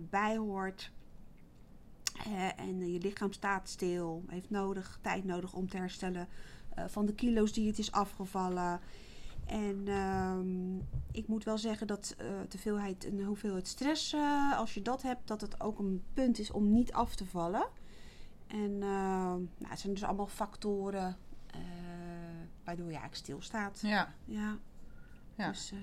bij 0.10 0.38
hoort. 0.38 0.92
Eh, 2.14 2.60
en 2.60 2.92
je 2.92 3.00
lichaam 3.00 3.34
staat 3.34 3.70
stil. 3.70 4.24
Heeft 4.28 4.50
nodig, 4.50 5.00
tijd 5.02 5.26
nodig 5.26 5.54
om 5.54 5.70
te 5.70 5.78
herstellen 5.78 6.28
eh, 6.76 6.84
van 6.88 7.06
de 7.06 7.14
kilo's 7.14 7.54
die 7.54 7.68
het 7.68 7.80
is 7.80 7.92
afgevallen. 7.92 8.80
En 9.46 9.88
ehm, 9.88 10.76
ik 11.12 11.28
moet 11.28 11.44
wel 11.44 11.58
zeggen 11.58 11.88
dat 11.88 12.16
eh 12.18 12.26
de 12.50 12.58
veelheid 12.58 13.06
en 13.06 13.24
hoeveelheid 13.24 13.68
stress, 13.68 14.14
eh, 14.14 14.58
als 14.58 14.74
je 14.74 14.82
dat 14.82 15.02
hebt, 15.02 15.28
dat 15.28 15.42
het 15.42 15.62
ook 15.62 15.80
een 15.80 16.04
punt 16.14 16.40
is 16.40 16.52
om 16.52 16.72
niet 16.72 16.92
af 16.92 17.16
te 17.16 17.26
vallen. 17.26 17.68
En 18.48 18.78
nou, 18.78 19.48
het 19.68 19.80
zijn 19.80 19.94
dus 19.94 20.04
allemaal 20.04 20.28
factoren 20.28 21.18
eh, 21.48 21.60
waardoor 22.64 22.86
je 22.86 22.92
eigenlijk 22.92 23.24
stilstaat. 23.24 23.80
Ja. 23.82 24.14
Ja. 24.26 24.58
Ja. 25.36 25.48
Dus, 25.48 25.72
eh, 25.72 25.78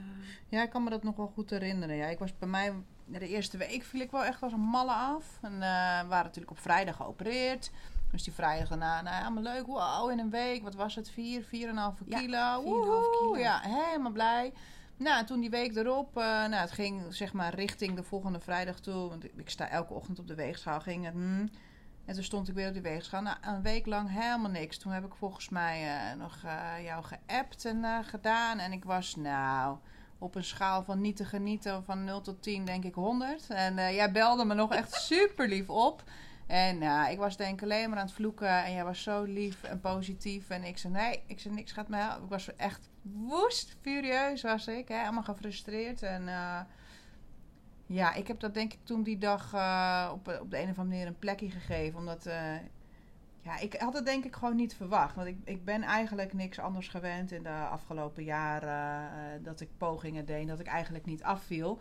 ja, 0.48 0.62
ik 0.62 0.70
kan 0.70 0.84
me 0.84 0.90
dat 0.90 1.02
nog 1.02 1.16
wel 1.16 1.26
goed 1.34 1.50
herinneren. 1.50 1.96
Ja, 1.96 2.06
ik 2.06 2.18
was 2.18 2.38
bij 2.38 2.48
mij, 2.48 2.74
de 3.08 3.28
eerste 3.28 3.56
week 3.56 3.82
viel 3.82 4.00
ik 4.00 4.10
wel 4.10 4.24
echt 4.24 4.42
als 4.42 4.52
een 4.52 4.60
malle 4.60 4.92
af. 4.92 5.38
En 5.42 5.52
eh, 5.52 6.00
we 6.00 6.06
waren 6.08 6.24
natuurlijk 6.24 6.50
op 6.50 6.58
vrijdag 6.58 6.96
geopereerd. 6.96 7.70
Dus 8.10 8.22
die 8.24 8.32
vrijdag 8.32 8.68
daarna, 8.68 9.02
nou 9.02 9.16
ja, 9.16 9.22
allemaal 9.22 9.42
leuk. 9.42 9.66
Wow, 9.66 10.10
in 10.10 10.18
een 10.18 10.30
week, 10.30 10.62
wat 10.62 10.74
was 10.74 10.94
het? 10.94 11.10
4, 11.10 11.42
4,5 11.42 11.48
Ja, 11.50 12.18
kilo. 12.18 12.60
4,5 12.60 12.64
Woehoe, 12.64 13.18
kilo. 13.18 13.38
Ja, 13.38 13.60
helemaal 13.62 14.12
blij. 14.12 14.52
Nou, 14.96 15.24
toen 15.24 15.40
die 15.40 15.50
week 15.50 15.76
erop, 15.76 16.16
eh, 16.16 16.24
nou, 16.24 16.54
het 16.54 16.70
ging 16.70 17.02
zeg 17.14 17.32
maar 17.32 17.54
richting 17.54 17.96
de 17.96 18.02
volgende 18.02 18.40
vrijdag 18.40 18.80
toe. 18.80 19.08
Want 19.08 19.24
ik, 19.24 19.50
sta 19.50 19.68
elke 19.68 19.94
ochtend 19.94 20.18
op 20.18 20.26
de 20.28 20.34
weegschaal, 20.34 20.80
ging 20.80 21.04
het. 21.04 21.14
hmm. 21.14 21.50
En 22.04 22.14
toen 22.14 22.22
stond 22.24 22.48
ik 22.48 22.54
weer 22.54 22.66
op 22.66 22.72
die 22.72 22.82
weegschaal. 22.82 23.22
Nou, 23.22 23.36
een 23.40 23.62
week 23.62 23.86
lang 23.86 24.10
helemaal 24.10 24.50
niks. 24.50 24.78
Toen 24.78 24.92
heb 24.92 25.04
ik 25.04 25.14
volgens 25.14 25.48
mij 25.48 25.96
eh, 25.96 26.16
nog 26.18 26.38
jou 26.82 27.04
geappt 27.04 27.64
en 27.64 28.04
gedaan. 28.04 28.58
En 28.58 28.72
ik 28.72 28.84
was, 28.84 29.16
nou, 29.16 29.78
op 30.18 30.34
een 30.34 30.44
schaal 30.44 30.82
van 30.82 31.00
niet 31.00 31.16
te 31.16 31.24
genieten 31.24 31.84
van 31.84 32.04
0 32.04 32.20
tot 32.20 32.42
10 32.42 32.64
denk 32.64 32.84
ik 32.84 32.94
100. 32.94 33.50
En 33.50 33.78
eh, 33.78 33.94
jij 33.94 34.12
belde 34.12 34.44
me 34.44 34.54
nog 34.54 34.74
echt 34.74 34.92
super 34.92 35.48
lief 35.48 35.68
op. 35.68 36.02
En 36.46 36.78
nou, 36.78 37.10
ik 37.10 37.18
was 37.18 37.36
denk 37.36 37.52
ik 37.52 37.62
alleen 37.62 37.90
maar 37.90 37.98
aan 37.98 38.06
het 38.06 38.14
vloeken. 38.14 38.64
En 38.64 38.72
jij 38.72 38.84
was 38.84 39.02
zo 39.02 39.22
lief 39.22 39.62
en 39.62 39.80
positief. 39.80 40.50
En 40.50 40.64
ik 40.64 40.78
zei, 40.78 40.92
nee, 40.92 41.22
ik 41.26 41.40
zei 41.40 41.54
niks 41.54 41.72
gaat 41.72 41.88
me 41.88 41.96
helpen. 41.96 42.22
Ik 42.22 42.30
was 42.30 42.56
echt 42.56 42.88
woest, 43.02 43.76
furieus 43.80 44.42
was 44.42 44.66
ik. 44.66 44.88
Hè? 44.88 44.98
Helemaal 44.98 45.22
gefrustreerd. 45.22 46.02
En 46.02 46.28
eh, 46.28 46.60
ja, 47.86 48.14
ik 48.14 48.26
heb 48.26 48.40
dat 48.40 48.54
denk 48.54 48.72
ik 48.72 48.78
toen 48.84 49.02
die 49.02 49.18
dag 49.18 49.44
op, 50.12 50.38
op 50.40 50.50
de 50.50 50.58
een 50.58 50.70
of 50.70 50.78
andere 50.78 50.84
manier 50.84 51.06
een 51.06 51.18
plekje 51.18 51.50
gegeven. 51.50 51.98
Omdat, 51.98 52.28
ja, 53.48 53.58
ik 53.58 53.74
had 53.74 53.94
het 53.94 54.04
denk 54.04 54.24
ik 54.24 54.34
gewoon 54.36 54.56
niet 54.56 54.74
verwacht. 54.74 55.14
Want 55.14 55.28
ik, 55.28 55.36
ik 55.44 55.64
ben 55.64 55.82
eigenlijk 55.82 56.32
niks 56.32 56.58
anders 56.58 56.88
gewend 56.88 57.32
in 57.32 57.42
de 57.42 57.66
afgelopen 57.70 58.24
jaren. 58.24 59.10
eh, 59.10 59.44
dat 59.44 59.60
ik 59.60 59.68
pogingen 59.78 60.26
deed, 60.26 60.48
dat 60.48 60.60
ik 60.60 60.66
eigenlijk 60.66 61.04
niet 61.04 61.22
afviel. 61.22 61.78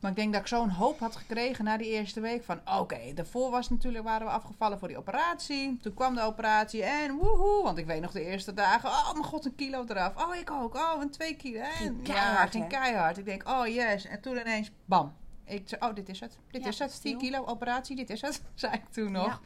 Maar 0.00 0.10
ik 0.10 0.16
denk 0.16 0.32
dat 0.32 0.40
ik 0.40 0.46
zo'n 0.46 0.68
hoop 0.70 0.98
had 0.98 1.16
gekregen 1.16 1.64
na 1.64 1.76
die 1.76 1.86
eerste 1.90 2.20
week. 2.20 2.44
Van 2.44 2.60
oké, 2.78 3.12
daarvoor 3.14 3.50
was 3.50 3.68
natuurlijk, 3.70 4.04
waren 4.04 4.26
we 4.26 4.32
afgevallen 4.32 4.78
voor 4.78 4.88
die 4.88 4.96
operatie. 4.98 5.78
Toen 5.82 5.94
kwam 5.94 6.14
de 6.14 6.22
operatie 6.22 6.82
en 6.82 7.14
woehoe. 7.16 7.62
Want 7.62 7.78
ik 7.78 7.86
weet 7.86 8.00
nog 8.00 8.12
de 8.12 8.24
eerste 8.24 8.54
dagen. 8.54 8.88
Oh 8.88 9.12
mijn 9.12 9.24
god, 9.24 9.44
een 9.44 9.54
kilo 9.54 9.84
eraf. 9.88 10.26
Oh, 10.26 10.34
ik 10.34 10.50
ook. 10.50 10.74
Oh, 10.74 11.00
een 11.00 11.10
twee 11.10 11.36
kilo. 11.36 11.60
En, 11.60 11.70
Ging 11.70 12.06
ja, 12.06 12.12
keihard, 12.14 12.66
keihard. 12.66 13.18
Ik 13.18 13.24
denk, 13.24 13.48
oh 13.48 13.66
yes. 13.66 14.04
En 14.04 14.20
toen 14.20 14.36
ineens, 14.36 14.70
bam. 14.84 15.14
Ik 15.44 15.68
zei, 15.68 15.80
oh, 15.84 15.94
dit 15.94 16.08
is 16.08 16.20
het. 16.20 16.38
Dit 16.50 16.62
Ja, 16.62 16.68
is 16.68 16.78
het. 16.78 16.88
10 16.90 16.98
stil. 16.98 17.16
kilo 17.18 17.44
operatie, 17.44 17.96
dit 17.96 18.10
is 18.10 18.20
het. 18.20 18.42
zei 18.54 18.72
ik 18.72 18.84
toen 18.90 19.12
nog. 19.12 19.26
Ja. 19.26 19.40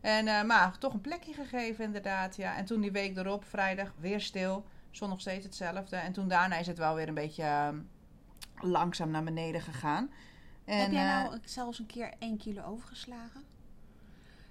En, 0.00 0.28
eh, 0.28 0.42
maar 0.42 0.78
toch 0.78 0.92
een 0.92 1.00
plekje 1.00 1.32
gegeven 1.32 1.84
inderdaad. 1.84 2.36
Ja. 2.36 2.56
En 2.56 2.64
toen 2.64 2.80
die 2.80 2.92
week 2.92 3.16
erop, 3.16 3.44
vrijdag, 3.44 3.92
weer 3.98 4.20
stil. 4.20 4.64
Zon 4.90 5.08
nog 5.08 5.20
steeds 5.20 5.44
hetzelfde. 5.44 5.96
En 5.96 6.12
toen 6.12 6.28
daarna 6.28 6.56
is 6.56 6.66
het 6.66 6.78
wel 6.78 6.94
weer 6.94 7.08
een 7.08 7.14
beetje 7.14 7.42
eh, 7.42 7.68
langzaam 8.60 9.10
naar 9.10 9.24
beneden 9.24 9.60
gegaan. 9.60 10.10
En, 10.64 10.78
heb 10.80 10.90
jij 10.92 11.00
eh, 11.08 11.22
nou 11.24 11.38
zelfs 11.44 11.78
een 11.78 11.86
keer 11.86 12.12
1 12.18 12.36
kilo 12.38 12.62
overgeslagen? 12.62 13.44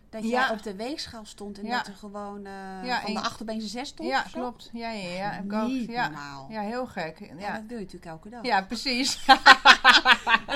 Dat 0.10 0.24
Ja. 0.24 0.30
jij 0.30 0.50
op 0.50 0.64
de 0.64 0.76
weegschaal 0.76 1.26
stond 1.26 1.58
en 1.60 1.66
Ja. 1.66 1.78
dat 1.78 1.88
er 1.88 1.94
gewoon 1.96 2.46
eh, 2.46 2.52
Ja, 2.84 3.02
van 3.02 3.14
de 3.14 3.20
en- 3.20 3.26
achterbeen 3.26 3.62
zes 3.62 3.88
stond. 3.90 4.10
Ja, 4.10 4.22
klopt. 4.32 4.70
Ja, 4.74 4.90
ja, 4.92 5.10
ja. 5.10 5.30
Heb 5.32 5.44
ik 5.44 5.54
ook. 5.54 5.68
Niet 5.68 5.90
Ja. 5.92 6.08
normaal. 6.08 6.48
ja, 6.50 6.62
heel 6.62 6.86
gek. 6.86 7.20
Ja, 7.38 7.54
dat 7.54 7.62
wil 7.68 7.78
je 7.78 7.84
natuurlijk 7.84 8.06
elke 8.06 8.30
dag. 8.30 8.46
ja 8.46 8.62
precies. 8.62 9.26
Dan 9.26 9.38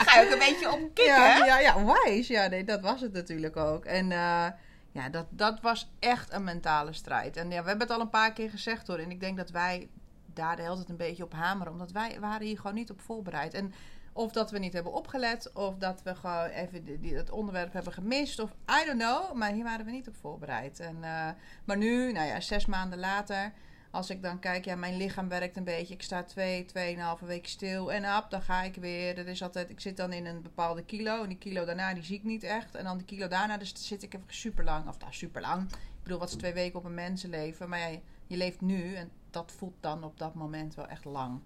ga 0.02 0.20
je 0.20 0.26
ook 0.26 0.32
een 0.34 0.40
beetje 0.40 0.72
op 0.72 0.80
kicken, 0.94 1.06
ja, 1.06 1.46
ja, 1.46 1.60
ja, 1.60 1.86
wijs. 1.86 2.28
Ja, 2.28 2.48
nee, 2.48 2.64
dat 2.64 2.82
was 2.82 3.02
het 3.02 3.14
natuurlijk 3.14 3.56
ook. 3.58 3.86
En 3.86 4.12
eh, 4.12 4.46
ja, 4.92 5.10
dat, 5.10 5.26
dat 5.30 5.62
was 5.62 5.92
echt 6.00 6.34
een 6.34 6.44
mentale 6.44 6.94
strijd. 6.94 7.38
En 7.38 7.52
ja, 7.52 7.62
we 7.62 7.68
hebben 7.70 7.88
het 7.88 7.96
al 7.96 8.02
een 8.02 8.10
paar 8.10 8.34
keer 8.34 8.50
gezegd 8.50 8.88
hoor. 8.88 8.98
En 8.98 9.12
ik 9.12 9.20
denk 9.20 9.38
dat 9.38 9.50
wij 9.50 9.90
daar 10.34 10.56
de 10.56 10.62
hele 10.62 10.84
een 10.88 10.98
beetje 10.98 11.24
op 11.24 11.34
hameren. 11.34 11.74
Omdat 11.74 11.92
wij 11.92 12.20
waren 12.20 12.48
hier 12.48 12.58
gewoon 12.58 12.74
niet 12.76 12.92
op 12.92 13.02
voorbereid. 13.02 13.54
En 13.54 13.74
of 14.14 14.32
dat 14.32 14.52
we 14.52 14.60
niet 14.60 14.74
hebben 14.74 14.94
opgelet. 14.94 15.52
Of 15.54 15.78
dat 15.78 16.02
we 16.04 16.16
gewoon 16.16 16.46
even 16.46 16.84
die, 16.84 17.00
die- 17.00 17.16
het 17.16 17.30
onderwerp 17.30 17.74
hebben 17.74 17.94
gemist. 17.94 18.40
Of 18.40 18.50
I 18.82 18.86
don't 18.86 19.00
know. 19.02 19.34
Maar 19.34 19.52
hier 19.52 19.64
waren 19.64 19.86
we 19.86 19.92
niet 19.92 20.08
op 20.08 20.16
voorbereid. 20.16 20.80
En, 20.80 20.96
eh, 21.04 21.30
maar 21.66 21.78
nu, 21.78 22.12
nou 22.12 22.28
ja, 22.28 22.40
zes 22.40 22.66
maanden 22.66 23.00
later. 23.00 23.52
Als 23.92 24.10
ik 24.10 24.22
dan 24.22 24.40
kijk, 24.40 24.66
ja, 24.66 24.76
mijn 24.76 24.98
lichaam 24.98 25.28
werkt 25.30 25.58
een 25.58 25.64
beetje. 25.64 25.94
Ik 25.94 26.02
sta 26.02 26.24
twee, 26.24 26.66
tweeënhalve 26.66 27.26
week 27.26 27.48
stil. 27.48 27.92
En 27.92 28.18
op, 28.18 28.26
dan 28.30 28.42
ga 28.42 28.62
ik 28.62 28.76
weer. 28.76 29.16
Dat 29.16 29.26
is 29.26 29.44
altijd, 29.44 29.70
ik 29.70 29.80
zit 29.80 29.98
dan 29.98 30.14
in 30.14 30.26
een 30.26 30.42
bepaalde 30.42 30.84
kilo. 30.84 31.24
En 31.24 31.30
die 31.30 31.38
kilo 31.38 31.66
daarna, 31.66 31.94
die 31.94 32.04
zie 32.04 32.18
ik 32.18 32.24
niet 32.24 32.44
echt. 32.44 32.76
En 32.76 32.84
dan 32.84 32.98
die 32.98 33.06
kilo 33.06 33.28
daarna, 33.28 33.58
dus 33.58 33.88
zit 33.88 34.04
ik 34.04 34.14
even 34.14 34.26
super 34.28 34.64
lang. 34.64 34.88
Of 34.88 35.00
nou, 35.00 35.14
super 35.14 35.42
lang. 35.42 35.72
Ik 35.72 36.04
bedoel, 36.04 36.20
wat 36.20 36.30
is 36.30 36.36
twee 36.36 36.54
weken 36.54 36.80
op 36.80 36.86
een 36.86 36.94
mensenleven. 36.94 37.70
Maar 37.70 37.90
je 38.28 38.38
leeft 38.38 38.62
nu. 38.62 38.94
En 38.94 39.12
dat 39.30 39.52
voelt 39.52 39.78
dan 39.80 40.04
op 40.04 40.18
dat 40.18 40.34
moment 40.34 40.76
wel 40.76 40.88
echt 40.88 41.06
lang. 41.06 41.40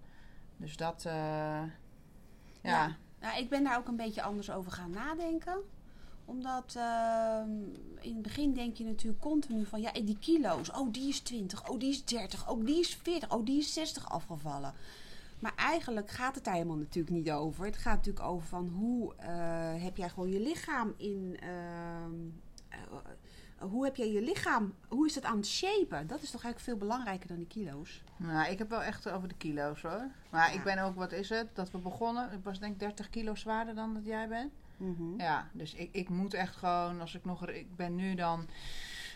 Dus 0.58 0.78
dat, 0.78 1.06
eh, 1.06 1.14
ja. 1.14 1.70
Ja. 2.62 2.96
Nou, 3.20 3.40
ik 3.40 3.50
ben 3.50 3.64
daar 3.64 3.78
ook 3.78 3.88
een 3.88 3.96
beetje 3.96 4.22
anders 4.22 4.52
over 4.52 4.72
gaan 4.72 4.92
nadenken. 4.92 5.58
Omdat 6.26 6.74
ehm, 6.78 7.50
in 8.00 8.14
het 8.14 8.22
begin 8.22 8.54
denk 8.54 8.76
je 8.78 8.84
natuurlijk 8.84 9.22
continu 9.22 9.66
van... 9.66 9.82
Ja, 9.82 9.92
die 9.92 10.18
kilo's. 10.20 10.72
Oh, 10.72 10.92
die 10.94 11.08
is 11.10 11.20
20. 11.20 11.70
Oh, 11.70 11.80
die 11.80 11.90
is 11.90 12.06
30. 12.06 12.50
Oh, 12.50 12.66
die 12.66 12.80
is 12.80 12.96
40. 12.96 13.32
Oh, 13.32 13.46
die 13.46 13.58
is 13.60 13.74
60 13.74 14.10
afgevallen. 14.10 14.74
Maar 15.40 15.54
eigenlijk 15.56 16.10
gaat 16.10 16.36
het 16.36 16.44
daar 16.44 16.54
helemaal 16.54 16.78
natuurlijk 16.78 17.16
niet 17.16 17.32
over. 17.32 17.66
Het 17.66 17.78
gaat 17.78 17.96
natuurlijk 17.96 18.26
over 18.26 18.48
van 18.48 18.68
hoe 18.68 19.16
eh, 19.16 19.84
heb 19.84 19.98
jij 19.98 20.10
gewoon 20.10 20.30
je 20.30 20.40
lichaam 20.40 20.94
in... 20.98 21.38
ehm, 21.40 22.12
eh, 22.70 22.80
hoe 23.60 23.84
heb 23.86 23.96
jij 23.96 24.12
je 24.12 24.22
lichaam... 24.22 24.74
Hoe 24.88 25.06
is 25.08 25.16
het 25.16 25.24
aan 25.24 25.38
het 25.38 25.48
shapen? 25.48 26.08
Dat 26.08 26.22
is 26.22 26.32
toch 26.32 26.44
eigenlijk 26.44 26.60
veel 26.60 26.88
belangrijker 26.88 27.28
dan 27.28 27.38
die 27.38 27.48
kilo's. 27.48 28.02
Nou, 28.18 28.52
ik 28.52 28.58
heb 28.58 28.70
wel 28.70 28.84
echt 28.84 29.10
over 29.10 29.28
de 29.28 29.36
kilo's 29.36 29.82
hoor. 29.82 30.08
Maar 30.30 30.50
Ja. 30.52 30.58
ik 30.58 30.64
ben 30.64 30.78
ook, 30.80 30.96
wat 30.96 31.12
is 31.12 31.30
het? 31.30 31.48
Dat 31.56 31.72
we 31.72 31.78
begonnen. 31.78 32.32
Ik 32.32 32.44
was 32.44 32.60
denk 32.60 32.74
ik 32.74 32.80
30 32.80 33.10
kilo 33.10 33.36
zwaarder 33.36 33.76
dan 33.76 33.94
dat 33.94 34.06
jij 34.06 34.28
bent. 34.28 34.52
Ja, 35.18 35.48
dus 35.52 35.74
ik, 35.74 35.90
ik 35.92 36.10
moet 36.10 36.34
echt 36.34 36.56
gewoon, 36.56 37.02
als 37.02 37.16
ik 37.16 37.26
nog, 37.26 37.48
ik 37.48 37.76
ben 37.76 37.96
nu 37.96 38.16
dan 38.16 38.48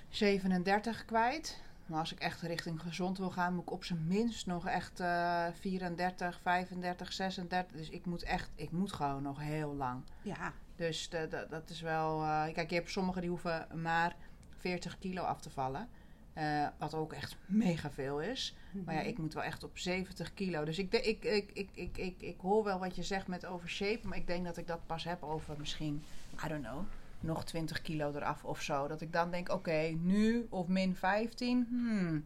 37 0.09 1.05
kwijt. 1.05 1.61
Maar 1.85 1.99
als 1.99 2.11
ik 2.11 2.19
echt 2.19 2.41
richting 2.41 2.81
gezond 2.81 3.17
wil 3.17 3.29
gaan, 3.31 3.53
moet 3.53 3.61
ik 3.63 3.71
op 3.71 3.83
zijn 3.83 4.07
minst 4.07 4.45
nog 4.45 4.67
echt 4.67 4.99
eh 4.99 5.45
34, 5.59 6.39
35, 6.41 7.13
36. 7.13 7.77
Dus 7.77 7.89
ik 7.89 8.05
moet 8.05 8.23
echt, 8.23 8.49
ik 8.55 8.71
moet 8.71 8.93
gewoon 8.93 9.21
nog 9.23 9.39
heel 9.39 9.75
lang. 9.75 10.03
Ja, 10.21 10.53
Dus 10.75 11.09
de, 11.09 11.27
de- 11.29 11.47
dat 11.49 11.69
is 11.69 11.81
wel. 11.81 12.21
eh, 12.23 12.53
kijk, 12.53 12.69
je 12.69 12.75
hebt 12.75 12.91
sommigen 12.91 13.21
die 13.21 13.29
hoeven 13.29 13.67
maar 13.81 14.15
40 14.57 14.97
kilo 14.99 15.21
af 15.23 15.41
te 15.41 15.49
vallen. 15.49 15.89
Eh, 16.33 16.67
wat 16.77 16.93
ook 16.93 17.13
echt 17.13 17.37
mega 17.45 17.91
veel 17.91 18.21
is. 18.21 18.55
Maar 18.85 18.95
ja, 18.95 19.01
ik 19.01 19.17
moet 19.17 19.33
wel 19.33 19.43
echt 19.43 19.63
op 19.63 19.77
70 19.77 20.33
kilo. 20.33 20.65
Dus 20.65 20.79
ik, 20.79 20.93
ik, 20.93 21.23
ik, 21.23 21.51
ik, 21.53 21.69
ik, 21.73 21.97
ik, 21.97 22.21
ik 22.21 22.39
hoor 22.39 22.63
wel 22.63 22.79
wat 22.79 22.95
je 22.95 23.03
zegt 23.03 23.27
met 23.27 23.45
overshape. 23.45 24.07
Maar 24.07 24.17
ik 24.17 24.27
denk 24.27 24.45
dat 24.45 24.57
ik 24.57 24.67
dat 24.67 24.85
pas 24.85 25.03
heb 25.03 25.23
over 25.23 25.55
misschien, 25.57 26.03
I 26.45 26.47
don't 26.47 26.65
know, 26.65 26.81
nog 27.19 27.45
20 27.45 27.81
kilo 27.81 28.13
eraf 28.13 28.43
of 28.43 28.61
zo. 28.61 28.87
Dat 28.87 29.01
ik 29.01 29.13
dan 29.13 29.31
denk, 29.31 29.49
oké, 29.49 29.97
nu 30.01 30.47
of 30.49 30.67
min 30.67 30.95
15. 30.95 31.65
Hmm. 31.69 32.25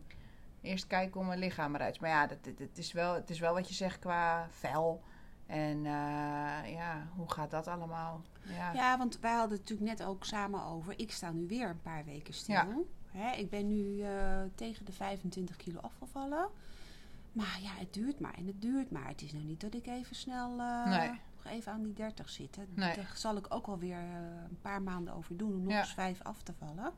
Eerst 0.61 0.87
kijken 0.87 1.13
hoe 1.13 1.25
mijn 1.25 1.39
lichaam 1.39 1.75
eruit. 1.75 1.99
Maar 1.99 2.09
ja, 2.09 2.27
dat, 2.27 2.37
het, 2.41 2.59
het, 2.59 2.77
is 2.77 2.91
wel, 2.91 3.13
het 3.13 3.29
is 3.29 3.39
wel 3.39 3.53
wat 3.53 3.67
je 3.67 3.73
zegt 3.73 3.99
qua 3.99 4.47
vel. 4.49 5.03
En 5.45 5.77
eh, 5.85 6.73
ja, 6.73 7.07
hoe 7.15 7.31
gaat 7.31 7.51
dat 7.51 7.67
allemaal? 7.67 8.21
Ja, 8.41 8.73
Ja, 8.73 8.97
want 8.97 9.19
wij 9.19 9.31
hadden 9.31 9.57
het 9.57 9.69
natuurlijk 9.69 9.97
net 9.97 10.07
ook 10.07 10.25
samen 10.25 10.63
over. 10.63 10.93
Ik 10.99 11.11
sta 11.11 11.31
nu 11.31 11.47
weer 11.47 11.69
een 11.69 11.81
paar 11.81 12.05
weken 12.05 12.33
stil. 12.33 12.55
Ja. 12.55 12.67
Hè, 13.13 13.35
ik 13.35 13.49
ben 13.49 13.67
nu 13.67 14.01
eh, 14.01 14.41
tegen 14.55 14.85
de 14.85 14.91
25 14.91 15.55
kilo 15.55 15.79
afgevallen. 15.79 16.47
Maar 17.31 17.59
ja, 17.61 17.71
het 17.73 17.93
duurt 17.93 18.19
maar 18.19 18.33
en 18.33 18.47
het 18.47 18.61
duurt 18.61 18.91
maar. 18.91 19.07
Het 19.07 19.21
is 19.21 19.31
nou 19.33 19.45
niet 19.45 19.61
dat 19.61 19.73
ik 19.73 19.87
even 19.87 20.15
snel 20.15 20.59
eh, 20.59 20.85
Nee. 20.97 21.07
nog 21.09 21.45
even 21.53 21.71
aan 21.71 21.83
die 21.83 21.93
30 21.93 22.29
zit. 22.29 22.55
Hè. 22.55 22.63
Nee. 22.73 22.95
Daar 22.95 23.11
zal 23.15 23.35
ik 23.37 23.45
ook 23.53 23.67
alweer 23.67 23.89
weer 23.97 24.43
een 24.49 24.59
paar 24.61 24.81
maanden 24.81 25.13
over 25.13 25.37
doen 25.37 25.53
om 25.53 25.63
nog 25.63 25.71
Ja. 25.73 25.79
eens 25.79 25.93
vijf 25.93 26.21
af 26.23 26.41
te 26.43 26.53
vallen. 26.53 26.91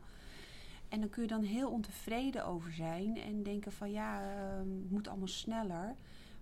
En 0.90 1.00
dan 1.00 1.10
kun 1.10 1.22
je 1.22 1.28
dan 1.28 1.44
heel 1.44 1.70
ontevreden 1.72 2.46
over 2.46 2.72
zijn 2.74 3.18
en 3.18 3.44
denken 3.44 3.72
van 3.72 3.92
ja, 3.92 4.22
eh, 4.22 4.58
het 4.58 4.92
moet 4.92 5.08
allemaal 5.08 5.28
sneller. 5.28 5.96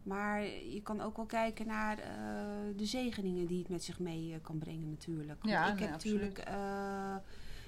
Maar 0.04 0.42
je 0.46 0.82
kan 0.84 1.02
ook 1.02 1.16
wel 1.16 1.26
kijken 1.26 1.68
naar 1.68 1.98
eh, 2.00 2.06
de 2.78 2.86
zegeningen 2.86 3.48
die 3.48 3.60
het 3.60 3.70
met 3.70 3.84
zich 3.84 4.00
mee 4.00 4.34
eh, 4.34 4.40
kan 4.42 4.58
brengen 4.58 4.90
natuurlijk. 4.90 5.42
Want 5.42 5.54
Ja, 5.54 5.68
ik 5.68 5.74
nee, 5.74 5.82
heb 5.82 5.92
natuurlijk... 5.92 6.38
eh, 6.38 7.16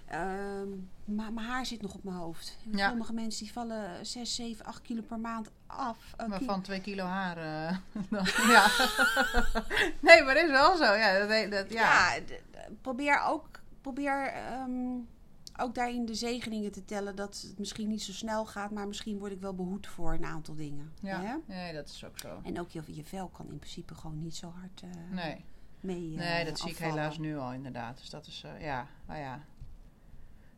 ehm, 0.05 0.69
maar 1.05 1.33
mijn 1.33 1.47
haar 1.47 1.65
zit 1.65 1.81
nog 1.81 1.93
op 1.93 2.03
mijn 2.03 2.15
hoofd. 2.15 2.57
Ja. 2.71 2.89
Sommige 2.89 3.13
mensen 3.13 3.43
die 3.43 3.53
vallen 3.53 4.05
6, 4.05 4.35
7, 4.35 4.65
8 4.65 4.81
kilo 4.81 5.01
per 5.01 5.19
maand 5.19 5.51
af. 5.67 6.15
Maar 6.27 6.41
van 6.43 6.61
2 6.61 6.81
kilo 6.81 7.03
haar. 7.03 7.37
eh, 7.37 7.77
ja. 8.55 8.67
nee, 10.07 10.23
maar 10.23 10.33
dat 10.33 10.43
is 10.43 10.51
wel 10.51 10.75
zo. 10.77 10.93
Ja, 10.93 11.19
dat, 11.19 11.51
dat, 11.51 11.71
ja. 11.71 12.15
ja, 12.15 12.21
probeer 12.81 13.21
ook, 13.25 13.49
probeer, 13.81 14.27
ehm, 14.27 14.97
ook 15.57 15.75
daarin 15.75 16.05
de 16.05 16.15
zegeningen 16.15 16.71
te 16.71 16.85
tellen 16.85 17.15
dat 17.15 17.41
het 17.47 17.59
misschien 17.59 17.87
niet 17.87 18.03
zo 18.03 18.11
snel 18.11 18.45
gaat, 18.45 18.71
maar 18.71 18.87
misschien 18.87 19.17
word 19.17 19.31
ik 19.31 19.39
wel 19.39 19.55
behoed 19.55 19.87
voor 19.87 20.13
een 20.13 20.25
aantal 20.25 20.55
dingen. 20.55 20.93
Ja. 21.01 21.39
Nee, 21.45 21.73
dat 21.73 21.89
is 21.89 22.05
ook 22.05 22.19
zo. 22.19 22.39
En 22.43 22.59
ook 22.59 22.69
je, 22.69 22.81
je 22.85 23.03
vel 23.03 23.27
kan 23.27 23.49
in 23.51 23.59
principe 23.59 23.95
gewoon 23.95 24.21
niet 24.21 24.35
zo 24.35 24.53
hard 24.59 24.81
eh, 24.81 24.89
Nee, 25.11 25.45
mee 25.79 26.11
eh, 26.11 26.17
nee 26.17 26.45
dat 26.45 26.59
zie 26.59 26.71
ik 26.71 26.77
helaas 26.77 27.17
nu 27.17 27.37
al 27.37 27.53
inderdaad. 27.53 27.97
Dus 27.97 28.09
dat 28.09 28.27
is, 28.27 28.43
eh, 28.45 28.61
ja, 28.61 28.87
nou 29.05 29.19
ja. 29.19 29.45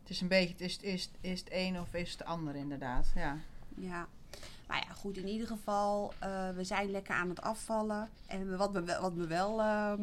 Het 0.07 0.15
is 0.15 0.21
een 0.21 0.27
beetje, 0.27 0.51
het 0.51 0.61
is, 0.61 0.77
is, 0.77 1.09
is 1.21 1.39
het 1.39 1.49
een 1.51 1.79
of 1.79 1.93
is 1.93 2.11
het 2.11 2.25
ander 2.25 2.55
inderdaad. 2.55 3.07
Ja, 3.15 3.37
Ja. 3.75 4.07
Nou 4.67 4.81
ja, 4.87 4.93
goed, 4.93 5.17
in 5.17 5.27
ieder 5.27 5.47
geval, 5.47 6.13
eh, 6.19 6.49
we 6.49 6.63
zijn 6.63 6.91
lekker 6.91 7.15
aan 7.15 7.29
het 7.29 7.41
afvallen. 7.41 8.09
En 8.27 8.57
wat 8.57 8.73
me, 8.73 8.81
wel- 8.83 9.01
wat 9.01 9.13
me 9.15 9.27
wel 9.27 9.61
ehm, 9.61 10.01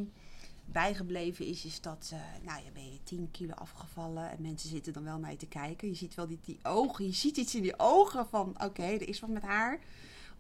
bijgebleven 0.65 1.47
is, 1.47 1.65
is 1.65 1.81
dat, 1.81 2.11
eh, 2.13 2.19
nou 2.43 2.65
ja, 2.65 2.71
ben 2.73 2.93
je 2.93 3.03
10 3.03 3.29
kilo 3.31 3.55
afgevallen 3.55 4.31
en 4.31 4.37
mensen 4.43 4.69
zitten 4.69 4.93
dan 4.93 5.05
wel 5.05 5.19
naar 5.19 5.31
je 5.31 5.37
te 5.37 5.47
kijken. 5.47 5.89
Je 5.89 5.95
ziet 5.95 6.15
wel 6.15 6.27
die, 6.27 6.39
die 6.45 6.59
ogen, 6.63 7.05
je 7.07 7.13
ziet 7.13 7.37
iets 7.37 7.55
in 7.55 7.63
die 7.63 7.79
ogen 7.79 8.27
van, 8.27 8.63
oké, 8.65 8.83
er 8.83 9.09
is 9.09 9.21
wat 9.21 9.31
met 9.31 9.43
haar. 9.43 9.79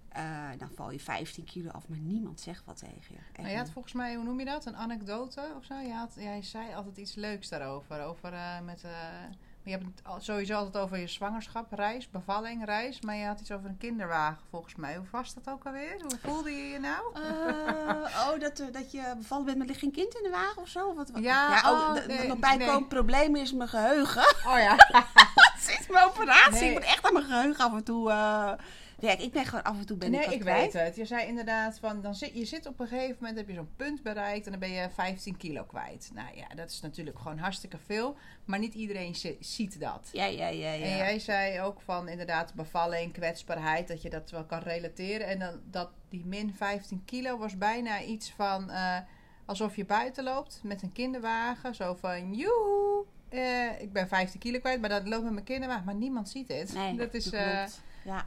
Eh, 0.08 0.48
dan 0.58 0.70
val 0.74 0.90
je 0.90 1.00
15 1.00 1.44
kilo 1.44 1.70
af, 1.70 1.88
maar 1.88 1.98
niemand 1.98 2.40
zegt 2.40 2.64
wat 2.64 2.76
tegen 2.76 3.02
je. 3.14 3.16
Echt 3.16 3.40
maar 3.40 3.50
je 3.50 3.56
had 3.56 3.70
volgens 3.70 3.94
mij, 3.94 4.14
hoe 4.14 4.24
noem 4.24 4.38
je 4.38 4.44
dat? 4.44 4.66
Een 4.66 4.76
anekdote 4.76 5.52
of 5.56 5.64
zo? 5.64 5.78
Je 5.78 5.92
had, 5.92 6.14
jij 6.18 6.42
zei 6.42 6.74
altijd 6.74 6.96
iets 6.96 7.14
leuks 7.14 7.48
daarover. 7.48 8.02
Over 8.02 8.32
met. 8.64 8.84
Je 9.64 9.70
hebt 9.70 9.84
het 9.84 10.24
sowieso 10.24 10.54
altijd 10.54 10.84
over 10.84 10.98
je 10.98 11.06
zwangerschap, 11.06 11.72
reis, 11.72 12.10
bevalling, 12.10 12.64
reis. 12.64 13.00
Maar 13.00 13.16
je 13.16 13.24
had 13.24 13.40
iets 13.40 13.50
over 13.50 13.68
een 13.68 13.78
kinderwagen 13.78 14.38
volgens 14.50 14.74
mij. 14.74 14.96
Hoe 14.96 15.06
was 15.10 15.34
dat 15.34 15.48
ook 15.48 15.64
alweer? 15.66 16.00
Hoe 16.00 16.18
voelde 16.22 16.50
je 16.50 16.68
je 16.68 16.78
nou? 16.78 17.14
Eh, 17.14 18.32
oh, 18.32 18.40
dat, 18.40 18.58
eh, 18.58 18.66
dat 18.72 18.92
je 18.92 19.14
bevallen 19.16 19.44
bent, 19.44 19.56
maar 19.56 19.66
er 19.66 19.72
ligt 19.72 19.82
geen 19.82 19.92
kind 19.92 20.14
in 20.14 20.22
de 20.22 20.30
wagen 20.30 20.62
of 20.62 20.68
zo? 20.68 20.94
Wat, 20.94 21.10
wat? 21.10 21.22
Ja, 21.22 21.62
oh, 21.64 21.70
oh, 21.70 22.06
nee, 22.06 22.28
nog 22.28 22.38
bijkomend 22.38 22.78
nee. 22.78 22.88
probleem 22.88 23.36
is 23.36 23.52
mijn 23.52 23.68
geheugen. 23.68 24.22
Oh 24.22 24.58
ja. 24.58 24.76
Sinds 25.68 25.88
mijn 25.88 26.04
operatie. 26.04 26.60
Nee. 26.60 26.68
Ik 26.68 26.74
moet 26.74 26.84
echt 26.84 27.06
aan 27.06 27.12
mijn 27.12 27.24
geheugen 27.24 27.64
af 27.64 27.72
en 27.72 27.84
toe 27.84 28.10
eh 28.10 28.52
werken. 29.04 29.24
Ik 29.24 29.32
ben 29.32 29.44
gewoon 29.44 29.64
af 29.64 29.78
en 29.78 29.86
toe 29.86 29.96
ben 29.96 30.10
nee, 30.10 30.20
ik 30.20 30.24
wat 30.26 30.34
ik 30.34 30.40
kwijt. 30.40 30.72
weet 30.72 30.82
het. 30.86 30.96
Je 30.96 31.04
zei 31.04 31.26
inderdaad 31.26 31.78
van, 31.78 32.00
dan 32.00 32.14
zit, 32.14 32.34
je 32.34 32.44
zit 32.44 32.66
op 32.66 32.80
een 32.80 32.86
gegeven 32.88 33.16
moment, 33.20 33.38
heb 33.38 33.48
je 33.48 33.54
zo'n 33.54 33.74
punt 33.76 34.02
bereikt 34.02 34.44
en 34.44 34.50
dan 34.50 34.60
ben 34.60 34.70
je 34.70 34.88
15 34.94 35.36
kilo 35.36 35.64
kwijt. 35.64 36.10
Nou 36.14 36.36
ja, 36.36 36.46
dat 36.54 36.70
is 36.70 36.80
natuurlijk 36.80 37.18
gewoon 37.18 37.38
hartstikke 37.38 37.78
veel, 37.86 38.16
maar 38.44 38.58
niet 38.58 38.74
iedereen 38.74 39.14
zi- 39.14 39.36
ziet 39.40 39.80
dat. 39.80 40.08
Ja, 40.12 40.24
ja, 40.24 40.48
ja. 40.48 40.72
ja. 40.72 40.84
En 40.84 40.96
jij 40.96 41.18
zei 41.18 41.60
ook 41.60 41.80
van 41.80 42.08
inderdaad 42.08 42.54
bevalling, 42.54 43.12
kwetsbaarheid, 43.12 43.88
dat 43.88 44.02
je 44.02 44.10
dat 44.10 44.30
wel 44.30 44.44
kan 44.44 44.58
relateren. 44.60 45.26
En 45.26 45.38
dan, 45.38 45.60
dat 45.70 45.90
die 46.08 46.24
min 46.26 46.54
15 46.54 47.02
kilo 47.04 47.38
was 47.38 47.58
bijna 47.58 48.02
iets 48.02 48.30
van 48.30 48.70
eh, 48.70 48.96
alsof 49.44 49.76
je 49.76 49.84
buiten 49.84 50.24
loopt 50.24 50.60
met 50.62 50.82
een 50.82 50.92
kinderwagen. 50.92 51.74
Zo 51.74 51.94
van, 51.94 52.34
joehoe, 52.34 53.04
eh, 53.28 53.80
ik 53.80 53.92
ben 53.92 54.08
15 54.08 54.40
kilo 54.40 54.58
kwijt, 54.58 54.80
maar 54.80 54.88
dat 54.90 55.08
loopt 55.08 55.24
met 55.24 55.32
mijn 55.32 55.44
kinderwagen. 55.44 55.84
Maar 55.84 55.94
niemand 55.94 56.28
ziet 56.28 56.48
het. 56.48 56.72
Nee, 56.74 56.96
dat 56.96 57.14
is... 57.14 57.28
klopt. 57.30 57.80
Ja. 58.04 58.26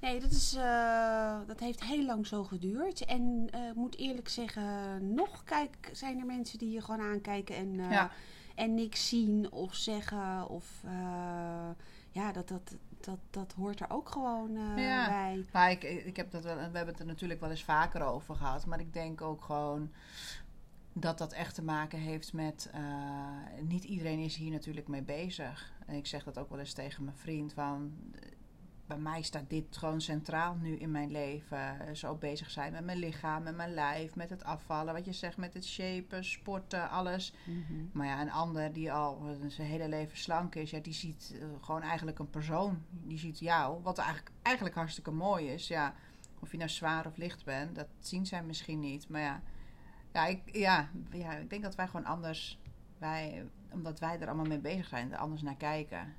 Nee, 0.00 0.20
dat, 0.20 0.30
is, 0.30 0.54
eh, 0.54 1.38
dat 1.46 1.60
heeft 1.60 1.84
heel 1.84 2.04
lang 2.04 2.26
zo 2.26 2.44
geduurd. 2.44 3.04
En 3.04 3.48
eh, 3.50 3.68
ik 3.68 3.74
moet 3.74 3.96
eerlijk 3.98 4.28
zeggen, 4.28 5.14
nog 5.14 5.44
kijk, 5.44 5.90
zijn 5.92 6.18
er 6.20 6.26
mensen 6.26 6.58
die 6.58 6.70
je 6.70 6.80
gewoon 6.82 7.00
aankijken 7.00 7.56
en, 7.56 7.80
eh, 7.80 7.90
Ja. 7.90 8.10
en 8.54 8.74
niks 8.74 9.08
zien 9.08 9.52
of 9.52 9.74
zeggen. 9.74 10.48
Of 10.48 10.82
eh, 10.84 11.70
ja, 12.10 12.32
dat, 12.32 12.48
dat, 12.48 12.76
dat, 13.00 13.18
dat 13.30 13.52
hoort 13.52 13.80
er 13.80 13.90
ook 13.90 14.08
gewoon 14.08 14.56
eh, 14.56 14.84
Ja. 14.86 15.06
bij. 15.08 15.44
Maar 15.52 15.70
ik, 15.70 15.82
ik 15.82 16.16
heb 16.16 16.30
dat 16.30 16.44
wel, 16.44 16.54
we 16.56 16.60
hebben 16.62 16.86
het 16.86 16.98
er 17.00 17.06
natuurlijk 17.06 17.40
wel 17.40 17.50
eens 17.50 17.64
vaker 17.64 18.02
over 18.02 18.34
gehad. 18.34 18.66
Maar 18.66 18.80
ik 18.80 18.92
denk 18.92 19.20
ook 19.20 19.42
gewoon 19.44 19.90
dat 20.92 21.18
dat 21.18 21.32
echt 21.32 21.54
te 21.54 21.62
maken 21.62 21.98
heeft 21.98 22.32
met. 22.32 22.68
eh, 22.72 22.82
niet 23.62 23.84
iedereen 23.84 24.18
is 24.18 24.36
hier 24.36 24.50
natuurlijk 24.50 24.88
mee 24.88 25.02
bezig. 25.02 25.72
En 25.86 25.94
ik 25.96 26.06
zeg 26.06 26.24
dat 26.24 26.38
ook 26.38 26.50
wel 26.50 26.58
eens 26.58 26.72
tegen 26.72 27.04
mijn 27.04 27.16
vriend. 27.16 27.52
Van, 27.52 27.92
eh, 28.12 28.29
bij 28.90 28.98
mij 28.98 29.22
staat 29.22 29.50
dit 29.50 29.76
gewoon 29.76 30.00
centraal 30.00 30.54
nu 30.54 30.76
in 30.76 30.90
mijn 30.90 31.10
leven. 31.10 31.96
Zo 31.96 32.14
bezig 32.14 32.50
zijn 32.50 32.72
met 32.72 32.84
mijn 32.84 32.98
lichaam, 32.98 33.42
met 33.42 33.56
mijn 33.56 33.74
lijf, 33.74 34.14
met 34.14 34.30
het 34.30 34.44
afvallen. 34.44 34.94
Wat 34.94 35.04
je 35.04 35.12
zegt, 35.12 35.36
met 35.36 35.54
het 35.54 35.64
shapen, 35.64 36.24
sporten, 36.24 36.90
alles. 36.90 37.32
Mhm. 37.44 37.84
Maar 37.92 38.06
ja, 38.06 38.20
een 38.20 38.30
ander 38.30 38.72
die 38.72 38.92
al 38.92 39.36
zijn 39.48 39.68
hele 39.68 39.88
leven 39.88 40.18
slank 40.18 40.54
is, 40.54 40.70
ja, 40.70 40.80
die 40.80 40.92
ziet 40.92 41.36
eh, 41.40 41.46
gewoon 41.60 41.82
eigenlijk 41.82 42.18
een 42.18 42.30
persoon. 42.30 42.82
Die 42.90 43.18
ziet 43.18 43.38
jou, 43.38 43.82
wat 43.82 43.98
eigenlijk, 43.98 44.30
eigenlijk 44.42 44.76
hartstikke 44.76 45.10
mooi 45.10 45.46
is. 45.46 45.68
Ja, 45.68 45.94
of 46.40 46.50
je 46.50 46.56
nou 46.56 46.70
zwaar 46.70 47.06
of 47.06 47.16
licht 47.16 47.44
bent, 47.44 47.74
dat 47.74 47.88
zien 47.98 48.26
zij 48.26 48.42
misschien 48.42 48.80
niet. 48.80 49.08
Maar 49.08 49.20
ja, 49.20 49.42
ja, 50.12 50.26
ik, 50.26 50.40
ja, 50.52 50.90
ja, 51.10 51.32
ik 51.32 51.50
denk 51.50 51.62
dat 51.62 51.74
wij 51.74 51.86
gewoon 51.86 52.06
anders, 52.06 52.58
wij, 52.98 53.46
omdat 53.72 54.00
wij 54.00 54.20
er 54.20 54.26
allemaal 54.26 54.46
mee 54.46 54.58
bezig 54.58 54.86
zijn, 54.86 55.12
er 55.12 55.18
anders 55.18 55.42
naar 55.42 55.56
kijken. 55.56 56.14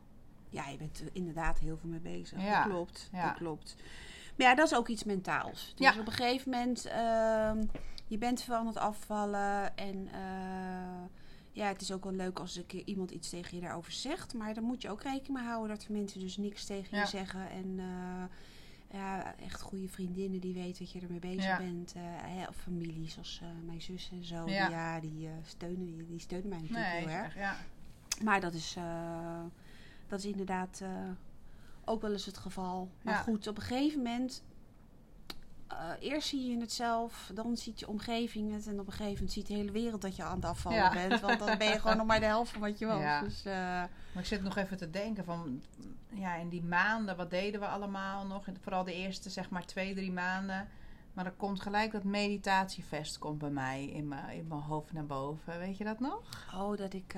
Ja, 0.51 0.67
je 0.67 0.77
bent 0.77 1.00
er 1.00 1.10
inderdaad 1.13 1.60
heel 1.60 1.77
veel 1.77 1.89
mee 1.89 2.00
bezig. 2.00 2.41
Ja, 2.41 2.63
Dat 2.63 2.72
klopt. 2.72 3.10
ja. 3.12 3.27
Dat 3.27 3.38
klopt. 3.38 3.75
Maar 4.38 4.48
ja, 4.48 4.55
dat 4.55 4.65
is 4.72 4.75
ook 4.77 4.88
iets 4.88 5.03
mentaals. 5.03 5.74
Dus 5.75 5.93
Ja. 5.93 6.00
op 6.00 6.08
een 6.08 6.13
gegeven 6.13 6.51
moment, 6.51 6.86
ehm, 6.86 7.63
je 8.08 8.17
bent 8.17 8.48
aan 8.50 8.67
het 8.67 8.77
afvallen. 8.77 9.77
En 9.77 10.08
eh, 10.13 11.03
ja, 11.51 11.67
het 11.67 11.81
is 11.81 11.91
ook 11.91 12.03
wel 12.03 12.13
leuk 12.13 12.39
als 12.39 12.55
een 12.55 12.65
keer 12.65 12.81
iemand 12.86 13.12
iets 13.12 13.29
tegen 13.29 13.55
je 13.58 13.63
daarover 13.63 13.91
zegt. 13.91 14.34
Maar 14.34 14.53
dan 14.53 14.63
moet 14.63 14.81
je 14.81 14.89
ook 14.89 15.01
rekening 15.03 15.34
mee 15.38 15.43
houden 15.48 15.75
dat 15.77 15.86
er 15.86 15.91
mensen 15.91 16.20
dus 16.20 16.38
niks 16.38 16.65
tegen 16.65 16.98
je 17.00 17.05
zeggen. 17.05 17.50
En 17.50 17.75
eh, 17.79 18.24
ja, 19.00 19.36
echt 19.36 19.62
goede 19.62 19.88
vriendinnen 19.89 20.39
die 20.39 20.53
weten 20.53 20.84
dat 20.84 20.91
je 20.91 21.00
ermee 21.00 21.20
bezig 21.20 21.43
Ja. 21.43 21.58
bent. 21.58 21.93
eh, 21.93 22.01
hè, 22.05 22.48
of 22.48 22.55
familie, 22.55 23.10
zoals 23.10 23.41
mijn 23.65 23.81
zus 23.81 24.10
en 24.12 24.24
zo. 24.25 24.50
Ja. 24.50 24.65
Die, 24.67 24.75
ja, 24.75 25.00
die, 25.00 25.29
steunen, 25.46 25.86
die, 25.86 26.05
die 26.08 26.20
steunen 26.20 26.50
mij 26.50 26.58
natuurlijk 26.60 26.88
Nee, 26.89 27.00
heel 27.00 27.10
erg. 27.10 27.36
ja. 27.36 27.55
Maar 28.24 28.39
dat 28.41 28.53
is, 28.53 28.75
dat 30.12 30.20
is 30.20 30.25
inderdaad 30.32 30.80
eh, 30.84 30.89
ook 31.86 32.01
wel 32.01 32.12
eens 32.12 32.25
het 32.25 32.38
geval. 32.38 32.89
Maar 33.01 33.13
Ja. 33.13 33.22
goed, 33.22 33.48
op 33.48 33.56
een 33.58 33.62
gegeven 33.63 33.98
moment. 33.98 34.44
eh, 35.68 35.89
eerst 36.00 36.27
zie 36.27 36.51
je 36.51 36.60
het 36.60 36.72
zelf, 36.72 37.32
dan 37.34 37.58
ziet 37.58 37.80
je 37.80 37.88
omgeving 37.88 38.53
het. 38.53 38.68
En 38.68 38.80
op 38.80 38.86
een 38.88 38.91
gegeven 38.94 39.13
moment 39.13 39.32
ziet 39.32 39.48
de 39.48 39.53
hele 39.53 39.72
wereld 39.72 40.01
dat 40.01 40.15
je 40.15 40.24
aan 40.24 40.36
het 40.36 40.46
afvallen 40.46 40.77
Ja. 40.80 40.91
bent. 40.94 41.20
Want 41.22 41.39
dan 41.39 41.58
ben 41.58 41.68
je 41.68 41.80
gewoon 41.80 41.98
nog 41.98 42.06
maar 42.06 42.20
de 42.20 42.25
helft 42.25 42.51
van 42.51 42.62
wat 42.62 42.80
je 42.80 42.86
was. 42.86 43.00
Ja. 43.00 43.22
Dus, 43.22 43.46
eh, 43.46 43.53
Maar 43.53 43.89
ik 44.13 44.25
zit 44.25 44.44
nog 44.44 44.56
even 44.58 44.77
te 44.77 44.89
denken 44.89 45.24
van, 45.25 45.62
ja, 46.13 46.36
in 46.36 46.50
die 46.50 46.63
maanden, 46.63 47.15
wat 47.18 47.30
deden 47.30 47.60
we 47.60 47.68
allemaal 47.68 48.25
nog? 48.25 48.46
Vooral 48.62 48.84
de 48.84 48.94
eerste, 48.94 49.30
zeg 49.30 49.50
maar, 49.50 49.65
twee, 49.65 49.96
drie 49.96 50.12
maanden. 50.12 50.68
Maar 51.13 51.25
er 51.25 51.32
komt 51.38 51.62
gelijk 51.62 51.91
dat 51.91 52.03
meditatiefest 52.03 53.18
komt 53.20 53.38
bij 53.38 53.50
mij 53.50 53.86
in 53.86 54.08
mijn, 54.08 54.38
in 54.38 54.48
mijn 54.48 54.62
hoofd 54.62 54.94
naar 54.94 55.06
boven. 55.06 55.60
Weet 55.60 55.77
je 55.77 55.84
dat 55.84 56.00
nog? 56.00 56.22
oh, 56.56 56.77
dat 56.77 56.94
ik, 56.94 57.15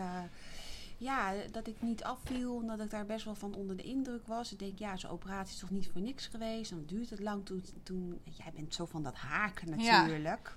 ja, 1.03 1.33
dat 1.51 1.67
ik 1.67 1.81
niet 1.81 2.03
afviel. 2.03 2.62
En 2.62 2.67
dat 2.67 2.79
ik 2.79 2.89
daar 2.89 3.05
best 3.05 3.25
wel 3.25 3.36
van 3.36 3.55
onder 3.55 3.77
de 3.77 3.83
indruk 3.83 4.27
was. 4.27 4.51
Ik 4.51 4.60
denk, 4.60 4.79
ja, 4.79 4.98
zo'n 4.98 5.12
operatie 5.12 5.53
is 5.53 5.60
toch 5.60 5.69
niet 5.69 5.89
voor 5.91 6.01
niks 6.01 6.27
geweest. 6.27 6.69
Dan 6.69 6.83
duurt 6.86 7.10
het 7.10 7.19
lang. 7.19 7.45
Toen, 7.45 7.65
toen, 7.83 8.22
jij 8.24 8.51
bent 8.55 8.74
zo 8.74 8.86
van 8.86 9.03
dat 9.03 9.15
haken 9.15 9.79
Ja. 9.79 10.01
natuurlijk. 10.01 10.55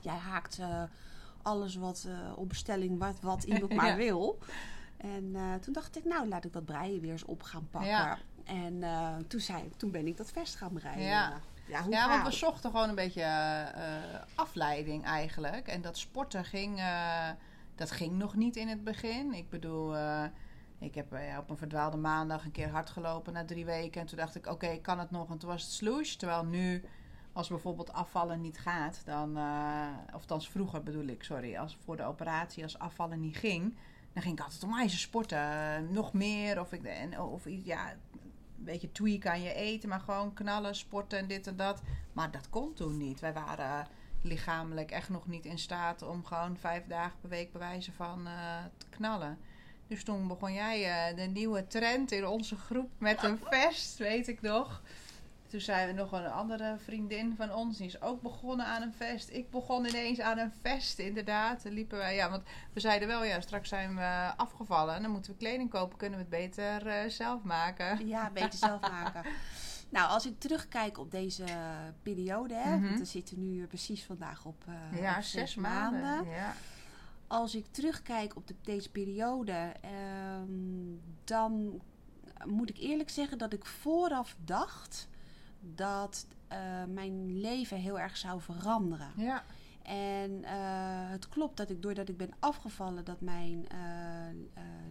Jij 0.00 0.16
haakt 0.16 0.58
eh, 0.58 0.82
alles 1.42 1.74
wat 1.74 2.06
eh, 2.08 2.38
op 2.38 2.48
bestelling, 2.48 2.98
wat, 2.98 3.20
wat 3.20 3.42
iemand 3.42 3.74
maar 3.80 3.96
wil. 3.96 4.38
En 4.96 5.30
eh, 5.34 5.54
toen 5.54 5.72
dacht 5.72 5.96
ik, 5.96 6.04
nou, 6.04 6.28
laat 6.28 6.44
ik 6.44 6.52
dat 6.52 6.64
breien 6.64 7.00
weer 7.00 7.12
eens 7.12 7.24
op 7.24 7.42
gaan 7.42 7.68
pakken. 7.70 7.90
Ja. 7.90 8.18
En 8.44 8.84
toen, 9.28 9.40
zei, 9.40 9.70
toen 9.76 9.90
ben 9.90 10.06
ik 10.06 10.16
dat 10.16 10.30
vest 10.30 10.54
gaan 10.54 10.72
breien. 10.72 11.06
Ja. 11.06 11.40
ja, 11.66 11.84
Ja, 11.88 12.08
want 12.08 12.22
we 12.22 12.32
zochten 12.32 12.70
gewoon 12.70 12.88
een 12.88 12.94
beetje 12.94 13.24
afleiding 14.34 15.04
eigenlijk. 15.04 15.66
En 15.66 15.80
dat 15.80 15.98
sporten 15.98 16.44
ging, 16.44 16.80
dat 17.74 17.90
ging 17.90 18.12
nog 18.12 18.34
niet 18.34 18.56
in 18.56 18.68
het 18.68 18.84
begin. 18.84 19.32
Ik 19.32 19.48
bedoel, 19.48 19.96
eh, 19.96 20.24
ik 20.78 20.94
heb 20.94 21.12
eh, 21.12 21.38
op 21.38 21.50
een 21.50 21.56
verdwaalde 21.56 21.96
maandag 21.96 22.44
een 22.44 22.50
keer 22.50 22.68
hard 22.68 22.90
gelopen 22.90 23.32
na 23.32 23.44
drie 23.44 23.64
weken. 23.64 24.00
En 24.00 24.06
toen 24.06 24.18
dacht 24.18 24.34
ik, 24.34 24.46
oké, 24.46 24.78
kan 24.80 24.98
het 24.98 25.10
nog? 25.10 25.30
En 25.30 25.38
toen 25.38 25.50
was 25.50 25.62
het 25.62 25.72
sloes. 25.72 26.16
Terwijl 26.16 26.44
nu, 26.44 26.84
als 27.32 27.48
bijvoorbeeld 27.48 27.92
afvallen 27.92 28.40
niet 28.40 28.58
gaat, 28.58 29.02
dan, 29.04 29.36
eh 29.36 29.86
of 30.12 30.46
vroeger 30.48 30.82
bedoel 30.82 31.06
ik, 31.06 31.22
sorry, 31.22 31.56
als 31.56 31.78
voor 31.84 31.96
de 31.96 32.04
operatie, 32.04 32.62
als 32.62 32.78
afvallen 32.78 33.20
niet 33.20 33.36
ging, 33.36 33.74
dan 34.12 34.22
ging 34.22 34.38
ik 34.38 34.44
altijd 34.44 34.64
onwijs 34.64 35.00
sporten. 35.00 35.38
Eh, 35.38 35.88
nog 35.90 36.12
meer, 36.12 36.60
of, 36.60 36.72
ik, 36.72 36.84
en, 36.84 37.20
of 37.20 37.44
ja, 37.64 37.90
een 37.90 38.64
beetje 38.64 38.92
tweaken 38.92 39.30
aan 39.30 39.42
je 39.42 39.54
eten, 39.54 39.88
maar 39.88 40.00
gewoon 40.00 40.34
knallen, 40.34 40.74
sporten 40.74 41.18
en 41.18 41.26
dit 41.26 41.46
en 41.46 41.56
dat. 41.56 41.82
Maar 42.12 42.30
dat 42.30 42.50
kon 42.50 42.74
toen 42.74 42.96
niet. 42.96 43.20
Wij 43.20 43.32
waren 43.32 43.86
lichamelijk 44.24 44.90
echt 44.90 45.08
nog 45.08 45.26
niet 45.26 45.44
in 45.44 45.58
staat 45.58 46.02
om 46.02 46.24
gewoon 46.24 46.56
vijf 46.56 46.86
dagen 46.86 47.20
per 47.20 47.28
week 47.28 47.52
bewijzen 47.52 47.92
van 47.92 48.26
eh, 48.26 48.32
te 48.76 48.86
knallen. 48.90 49.38
Dus 49.86 50.04
toen 50.04 50.28
begon 50.28 50.52
jij 50.52 51.08
eh, 51.08 51.16
de 51.16 51.22
nieuwe 51.22 51.66
trend 51.66 52.12
in 52.12 52.26
onze 52.26 52.56
groep 52.56 52.90
met 52.98 53.22
een 53.22 53.38
vest, 53.50 53.98
weet 53.98 54.28
ik 54.28 54.42
nog. 54.42 54.82
Toen 55.54 55.62
zijn 55.62 55.86
we 55.86 55.92
nog 55.92 56.12
een 56.12 56.26
andere 56.26 56.76
vriendin 56.78 57.34
van 57.36 57.52
ons, 57.52 57.76
die 57.76 57.86
is 57.86 58.00
ook 58.02 58.22
begonnen 58.22 58.66
aan 58.66 58.82
een 58.82 58.92
vest. 58.92 59.30
Ik 59.30 59.50
begon 59.50 59.86
ineens 59.86 60.20
aan 60.20 60.38
een 60.38 60.52
vest, 60.62 60.98
inderdaad. 60.98 61.62
Dan 61.62 61.72
liepen 61.72 61.98
wij, 61.98 62.14
ja, 62.14 62.30
want 62.30 62.42
we 62.72 62.80
zeiden 62.80 63.08
wel, 63.08 63.24
ja, 63.24 63.40
straks 63.40 63.68
zijn 63.68 63.94
we 63.96 64.32
afgevallen. 64.36 64.94
En 64.94 65.02
dan 65.02 65.10
moeten 65.10 65.30
we 65.32 65.36
kleding 65.38 65.70
kopen, 65.70 65.96
kunnen 65.98 66.18
we 66.18 66.24
het 66.24 66.34
beter 66.42 66.86
eh, 66.86 67.08
zelf 67.08 67.42
maken. 67.42 68.06
Ja, 68.06 68.30
beter 68.30 68.58
zelf 68.58 68.80
maken. 69.02 69.22
Nou, 69.88 70.10
als 70.10 70.26
ik 70.26 70.38
terugkijk 70.40 70.98
op 70.98 71.10
deze 71.10 71.44
periode, 72.02 72.54
hè, 72.54 72.76
Mhm. 72.76 72.84
want 72.86 72.98
we 72.98 73.04
zitten 73.04 73.38
nu 73.50 73.66
precies 73.66 74.04
vandaag 74.04 74.44
op, 74.44 74.64
eh, 74.92 75.00
ja, 75.00 75.16
op 75.16 75.22
zes 75.22 75.54
maanden. 75.54 76.24
Ja. 76.30 76.54
Als 77.26 77.54
ik 77.54 77.64
terugkijk 77.70 78.36
op 78.36 78.46
de, 78.46 78.54
deze 78.62 78.90
periode, 78.90 79.72
ehm, 79.80 80.96
dan 81.24 81.80
moet 82.44 82.68
ik 82.70 82.78
eerlijk 82.78 83.10
zeggen 83.10 83.38
dat 83.38 83.52
ik 83.52 83.64
vooraf 83.66 84.36
dacht 84.44 85.08
dat 85.74 86.26
eh, 86.48 86.58
mijn 86.88 87.40
leven 87.40 87.76
heel 87.78 87.98
erg 88.00 88.16
zou 88.16 88.40
veranderen. 88.40 89.10
ja. 89.16 89.44
En 89.82 90.44
eh, 90.44 91.10
het 91.10 91.28
klopt 91.28 91.56
dat 91.56 91.70
ik 91.70 91.82
doordat 91.82 92.08
ik 92.08 92.16
ben 92.16 92.30
afgevallen, 92.38 93.04
dat 93.04 93.20
mijn 93.20 93.68
eh, 93.68 93.78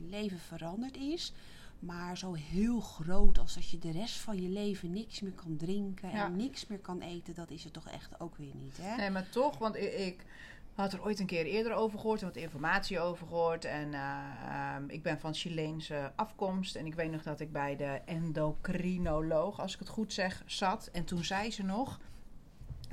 leven 0.10 0.40
veranderd 0.40 0.98
is. 0.98 1.34
Maar 1.80 2.18
zo 2.18 2.34
heel 2.34 2.80
groot 2.80 3.40
als 3.40 3.54
dat 3.54 3.70
je 3.70 3.78
de 3.80 3.92
rest 3.92 4.16
van 4.16 4.42
je 4.42 4.50
leven 4.50 4.92
niks 4.92 5.22
meer 5.22 5.32
kan 5.32 5.56
drinken 5.58 6.10
Ja. 6.10 6.26
en 6.26 6.36
niks 6.36 6.68
meer 6.68 6.80
kan 6.80 7.02
eten, 7.02 7.34
dat 7.36 7.50
is 7.50 7.64
het 7.64 7.74
toch 7.74 7.88
echt 7.90 8.20
ook 8.20 8.36
weer 8.36 8.56
niet, 8.56 8.78
hè? 8.82 8.96
Nee, 8.96 9.10
maar 9.10 9.30
toch, 9.30 9.58
want 9.58 9.76
ik, 9.76 9.94
ik 9.94 10.26
had 10.74 10.94
er 10.94 11.04
ooit 11.04 11.20
een 11.20 11.26
keer 11.26 11.46
eerder 11.46 11.74
over 11.74 12.00
gehoord 12.00 12.22
en 12.22 12.28
wat 12.28 12.36
informatie 12.36 13.00
over 13.00 13.28
gehoord. 13.28 13.66
En 13.66 13.94
eh, 13.94 14.20
ehm, 14.48 14.84
ik 14.88 15.04
ben 15.04 15.20
van 15.20 15.34
Chileense 15.34 16.12
afkomst. 16.16 16.76
En 16.76 16.86
ik 16.86 16.96
weet 16.96 17.12
nog 17.12 17.24
dat 17.24 17.40
ik 17.40 17.52
bij 17.52 17.76
de 17.76 18.02
endocrinoloog, 18.06 19.60
als 19.60 19.74
ik 19.74 19.80
het 19.80 19.90
goed 19.90 20.14
zeg, 20.14 20.44
zat. 20.46 20.90
En 20.92 21.06
toen 21.06 21.24
zei 21.24 21.52
ze 21.52 21.64
nog. 21.64 22.00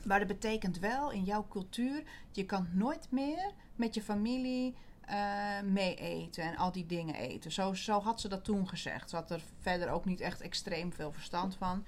Maar 0.05 0.19
dat 0.19 0.29
betekent 0.29 0.79
wel 0.79 1.11
in 1.11 1.25
jouw 1.25 1.47
cultuur, 1.49 2.03
je 2.31 2.45
kan 2.45 2.69
nooit 2.73 3.11
meer 3.11 3.53
met 3.77 3.95
je 3.95 4.03
familie 4.03 4.75
eh, 5.01 5.61
mee 5.65 5.95
eten 5.95 6.45
en 6.45 6.57
al 6.57 6.73
die 6.73 6.87
dingen 6.87 7.15
eten. 7.15 7.53
Zo, 7.53 7.75
zo 7.75 8.01
had 8.01 8.21
ze 8.21 8.29
dat 8.29 8.45
toen 8.45 8.69
gezegd. 8.69 9.11
Ze 9.11 9.17
had 9.17 9.31
er 9.31 9.43
verder 9.61 9.91
ook 9.91 10.05
niet 10.05 10.21
echt 10.21 10.41
extreem 10.41 10.93
veel 10.93 11.13
verstand 11.13 11.57
van. 11.57 11.85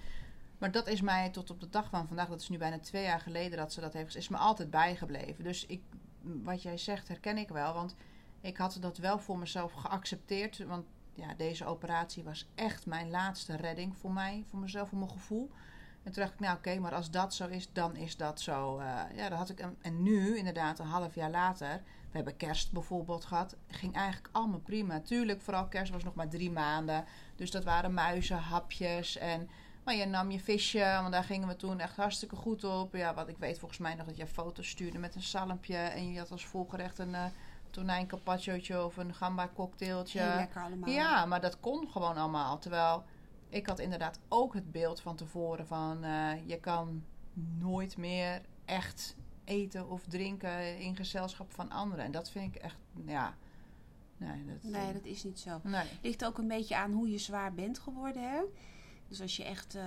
Maar 0.62 0.70
dat 0.70 0.86
is 0.86 1.00
mij 1.00 1.30
tot 1.30 1.50
op 1.50 1.60
de 1.60 1.68
dag 1.68 1.88
van 1.88 2.06
vandaag, 2.06 2.28
dat 2.28 2.40
is 2.40 2.48
nu 2.48 2.58
bijna 2.58 2.78
twee 2.78 3.02
jaar 3.02 3.20
geleden 3.20 3.58
dat 3.58 3.72
ze 3.72 3.80
dat 3.80 3.92
heeft 3.92 4.16
is 4.16 4.28
me 4.28 4.36
altijd 4.36 4.70
bijgebleven. 4.70 5.44
Dus 5.44 5.66
ik, 5.66 5.82
wat 6.20 6.62
jij 6.62 6.78
zegt 6.78 7.08
herken 7.08 7.38
ik 7.38 7.48
wel, 7.48 7.74
want 7.74 7.94
ik 8.40 8.56
had 8.56 8.78
dat 8.80 8.98
wel 8.98 9.18
voor 9.18 9.38
mezelf 9.38 9.72
geaccepteerd. 9.72 10.58
Want 10.58 10.86
ja, 11.14 11.34
deze 11.34 11.64
operatie 11.64 12.24
was 12.24 12.48
echt 12.54 12.86
mijn 12.86 13.10
laatste 13.10 13.56
redding 13.56 13.96
voor 13.96 14.12
mij, 14.12 14.44
voor 14.50 14.58
mezelf, 14.58 14.88
voor 14.88 14.98
mijn 14.98 15.10
gevoel. 15.10 15.50
En 16.02 16.12
toen 16.12 16.22
dacht 16.22 16.34
ik, 16.34 16.40
nou 16.40 16.56
oké, 16.56 16.78
maar 16.78 16.94
als 16.94 17.10
dat 17.10 17.34
zo 17.34 17.46
is, 17.46 17.72
dan 17.72 17.96
is 17.96 18.16
dat 18.16 18.40
zo. 18.40 18.78
Eh, 18.78 19.00
ja, 19.14 19.28
dat 19.28 19.38
had 19.38 19.48
ik. 19.48 19.66
En 19.80 20.02
nu, 20.02 20.36
inderdaad, 20.36 20.78
een 20.78 20.86
half 20.86 21.14
jaar 21.14 21.30
later. 21.30 21.82
We 22.10 22.16
hebben 22.16 22.36
kerst 22.36 22.72
bijvoorbeeld 22.72 23.24
gehad. 23.24 23.56
Ging 23.66 23.94
eigenlijk 23.94 24.28
allemaal 24.32 24.60
prima. 24.60 25.00
Tuurlijk, 25.00 25.40
vooral 25.40 25.68
kerst 25.68 25.92
was 25.92 26.04
nog 26.04 26.14
maar 26.14 26.28
drie 26.28 26.50
maanden. 26.50 27.04
Dus 27.36 27.50
dat 27.50 27.64
waren 27.64 27.94
muizenhapjes. 27.94 29.16
En, 29.16 29.48
maar 29.84 29.94
je 29.94 30.06
nam 30.06 30.30
je 30.30 30.40
visje, 30.40 30.98
want 31.00 31.12
daar 31.12 31.24
gingen 31.24 31.48
we 31.48 31.56
toen 31.56 31.80
echt 31.80 31.96
hartstikke 31.96 32.36
goed 32.36 32.64
op. 32.64 32.94
Ja, 32.94 33.14
wat 33.14 33.28
ik 33.28 33.38
weet 33.38 33.58
volgens 33.58 33.80
mij 33.80 33.94
nog 33.94 34.06
dat 34.06 34.16
je 34.16 34.26
foto's 34.26 34.68
stuurde 34.68 34.98
met 34.98 35.14
een 35.14 35.22
salmpje. 35.22 35.76
En 35.76 36.12
je 36.12 36.18
had 36.18 36.30
als 36.30 36.46
voorgerecht 36.46 36.98
een 36.98 37.10
uh, 37.10 37.24
tonijn 37.70 38.06
carpacciootje 38.06 38.84
of 38.84 38.96
een 38.96 39.14
gamba 39.14 39.50
cocktailtje. 39.54 40.20
Heel 40.20 40.36
lekker 40.36 40.62
allemaal. 40.62 40.90
Ja, 40.90 41.26
maar 41.26 41.40
dat 41.40 41.60
kon 41.60 41.88
gewoon 41.88 42.16
allemaal. 42.16 42.58
Terwijl 42.58 43.04
ik 43.48 43.66
had 43.66 43.78
inderdaad 43.78 44.18
ook 44.28 44.54
het 44.54 44.72
beeld 44.72 45.00
van 45.00 45.16
tevoren 45.16 45.66
van 45.66 46.04
uh, 46.04 46.48
je 46.48 46.60
kan 46.60 47.04
nooit 47.58 47.96
meer 47.96 48.40
echt 48.64 49.16
eten 49.44 49.88
of 49.88 50.02
drinken 50.06 50.78
in 50.78 50.96
gezelschap 50.96 51.52
van 51.52 51.70
anderen. 51.70 52.04
En 52.04 52.12
dat 52.12 52.30
vind 52.30 52.54
ik 52.54 52.62
echt, 52.62 52.76
ja. 53.06 53.34
Nee, 54.16 54.44
dat, 54.44 54.62
nee, 54.62 54.92
dat 54.92 55.04
is 55.04 55.24
niet 55.24 55.40
zo. 55.40 55.60
Nee. 55.62 55.86
Ligt 56.02 56.24
ook 56.24 56.38
een 56.38 56.48
beetje 56.48 56.76
aan 56.76 56.92
hoe 56.92 57.10
je 57.10 57.18
zwaar 57.18 57.54
bent 57.54 57.78
geworden, 57.78 58.22
hè? 58.22 58.40
Dus 59.12 59.20
als 59.20 59.36
je 59.36 59.44
echt 59.44 59.74
eh, 59.74 59.82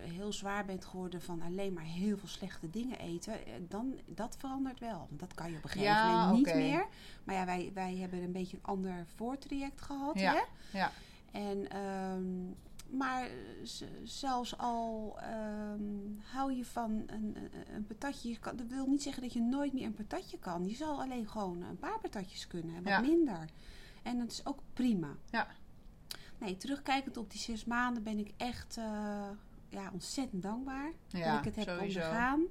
heel 0.00 0.32
zwaar 0.32 0.64
bent 0.64 0.84
geworden 0.84 1.22
van 1.22 1.42
alleen 1.42 1.72
maar 1.72 1.84
heel 1.84 2.16
veel 2.18 2.28
slechte 2.28 2.70
dingen 2.70 2.98
eten, 2.98 3.46
eh, 3.46 3.52
dan 3.68 3.94
dat 4.06 4.36
verandert 4.38 4.80
wel. 4.80 5.08
Dat 5.10 5.34
kan 5.34 5.50
je 5.50 5.56
op 5.56 5.64
een 5.64 5.70
gegeven 5.70 5.92
Ja, 5.94 6.26
moment 6.26 6.46
niet 6.46 6.54
meer. 6.54 6.86
Maar 7.24 7.34
ja, 7.34 7.44
wij, 7.44 7.70
wij 7.74 7.96
hebben 7.96 8.22
een 8.22 8.32
beetje 8.32 8.56
een 8.56 8.62
ander 8.62 9.06
voortraject 9.14 9.80
gehad. 9.80 10.18
Ja, 10.20 10.32
Hè? 10.32 10.78
ja. 10.78 10.90
En, 11.32 11.68
ehm, 11.70 12.44
maar 12.98 13.28
zelfs 14.02 14.58
al 14.58 15.16
ehm, 15.20 15.82
hou 16.32 16.52
je 16.52 16.64
van 16.64 17.02
een, 17.06 17.36
een, 17.74 17.86
patatje, 17.86 18.28
je 18.28 18.38
kan, 18.38 18.56
dat 18.56 18.66
wil 18.66 18.86
niet 18.86 19.02
zeggen 19.02 19.22
dat 19.22 19.32
je 19.32 19.40
nooit 19.40 19.72
meer 19.72 19.86
een 19.86 19.94
patatje 19.94 20.38
kan. 20.38 20.68
Je 20.68 20.74
zal 20.74 21.00
alleen 21.02 21.28
gewoon 21.28 21.62
een 21.62 21.78
paar 21.78 21.98
patatjes 22.00 22.46
kunnen, 22.46 22.76
en 22.76 22.82
wat 22.82 22.92
Ja. 22.92 23.00
minder. 23.00 23.48
En 24.02 24.18
dat 24.18 24.30
is 24.30 24.46
ook 24.46 24.58
prima. 24.72 25.08
Ja. 25.30 25.46
Nee, 26.38 26.56
terugkijkend 26.56 27.16
op 27.16 27.30
die 27.30 27.40
zes 27.40 27.64
maanden 27.64 28.02
ben 28.02 28.18
ik 28.18 28.30
echt 28.36 28.76
eh, 28.76 28.84
ja, 29.68 29.90
ontzettend 29.92 30.42
dankbaar 30.42 30.92
Ja, 31.06 31.30
dat 31.30 31.38
ik 31.38 31.44
het 31.54 31.66
heb 31.66 31.76
sowieso. 31.76 31.98
ondergaan. 32.00 32.42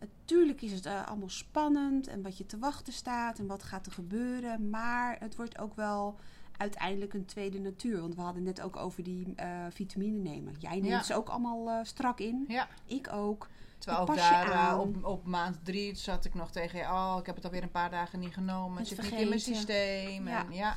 Natuurlijk 0.00 0.62
is 0.62 0.72
het 0.72 0.86
eh, 0.86 1.06
allemaal 1.06 1.28
spannend 1.28 2.06
en 2.06 2.22
wat 2.22 2.38
je 2.38 2.46
te 2.46 2.58
wachten 2.58 2.92
staat 2.92 3.38
en 3.38 3.46
wat 3.46 3.62
gaat 3.62 3.86
er 3.86 3.92
gebeuren. 3.92 4.70
Maar 4.70 5.16
het 5.20 5.36
wordt 5.36 5.58
ook 5.58 5.74
wel 5.74 6.18
uiteindelijk 6.56 7.14
een 7.14 7.24
tweede 7.24 7.58
natuur. 7.60 8.00
Want 8.00 8.14
we 8.14 8.20
hadden 8.20 8.42
net 8.42 8.60
ook 8.60 8.76
over 8.76 9.02
die 9.02 9.32
eh, 9.36 9.64
vitamine 9.70 10.18
nemen. 10.18 10.54
Jij 10.58 10.74
neemt 10.74 10.86
Ja. 10.86 11.02
ze 11.02 11.14
ook 11.14 11.28
allemaal 11.28 11.84
strak 11.84 12.20
in. 12.20 12.44
Ja. 12.48 12.68
Ik 12.84 13.12
ook. 13.12 13.48
Terwijl 13.78 14.02
ook 14.08 14.16
daar 14.16 14.52
aan. 14.52 14.78
op, 14.80 15.04
op 15.04 15.24
maand 15.26 15.64
drie 15.64 15.94
zat 15.94 16.24
ik 16.24 16.34
nog 16.34 16.50
tegen 16.50 16.78
je, 16.78 16.84
oh, 16.84 17.16
ik 17.20 17.26
heb 17.26 17.34
het 17.34 17.44
alweer 17.44 17.62
een 17.62 17.70
paar 17.70 17.90
dagen 17.90 18.18
niet 18.18 18.32
genomen. 18.34 18.78
Het 18.78 18.90
Het 18.90 19.00
zit 19.00 19.10
niet 19.10 19.20
in 19.20 19.28
mijn 19.28 19.40
systeem. 19.40 20.28
Ja. 20.28 20.46
En, 20.46 20.52
ja, 20.52 20.76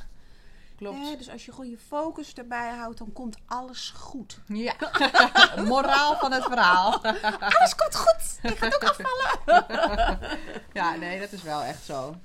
klopt. 0.81 1.09
Hè, 1.09 1.17
dus 1.17 1.29
als 1.29 1.45
je 1.45 1.51
gewoon 1.51 1.69
je 1.69 1.77
focus 1.77 2.33
erbij 2.33 2.69
houdt, 2.69 2.97
dan 2.97 3.13
komt 3.13 3.37
alles 3.45 3.89
goed. 3.89 4.39
Ja, 4.47 4.75
moraal 5.67 6.17
van 6.17 6.31
het 6.31 6.43
verhaal. 6.43 7.03
Alles 7.39 7.75
komt 7.75 7.95
goed. 7.95 8.39
Je 8.41 8.55
gaat 8.55 8.75
ook 8.75 8.83
afvallen. 8.83 10.19
ja, 10.79 10.95
nee, 10.95 11.19
dat 11.19 11.31
is 11.31 11.43
wel 11.43 11.63
echt 11.63 11.83
zo. 11.83 12.15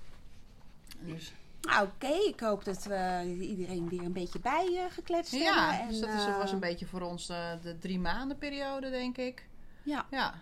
Dus, 1.01 1.33
Nou, 1.61 1.87
Oké, 1.87 2.07
ik 2.07 2.40
hoop 2.40 2.64
dat 2.64 2.85
we 2.85 3.37
iedereen 3.40 3.88
weer 3.88 4.03
een 4.03 4.12
beetje 4.12 4.40
bijgekletst 4.40 5.33
ja, 5.33 5.71
hebben. 5.71 5.88
dus 5.88 6.01
dat 6.01 6.14
is, 6.14 6.27
eh, 6.27 6.38
was 6.38 6.53
een 6.53 6.61
beetje 6.61 6.87
voor 6.87 7.01
ons 7.01 7.29
eh, 7.29 7.51
de 7.62 7.79
drie 7.79 7.99
maanden 7.99 8.38
periode, 8.38 8.90
denk 8.90 9.16
ik. 9.16 9.49
Ja, 9.83 10.07
Ja, 10.11 10.35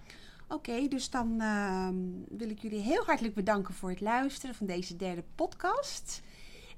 oké. 0.49 0.89
dus 0.89 1.11
dan 1.11 1.41
ehm, 1.41 1.97
wil 2.39 2.51
ik 2.51 2.59
jullie 2.59 2.81
heel 2.81 3.05
hartelijk 3.05 3.35
bedanken 3.35 3.75
voor 3.75 3.91
het 3.91 4.01
luisteren 4.01 4.55
van 4.55 4.67
deze 4.67 4.97
derde 4.97 5.25
podcast. 5.35 6.23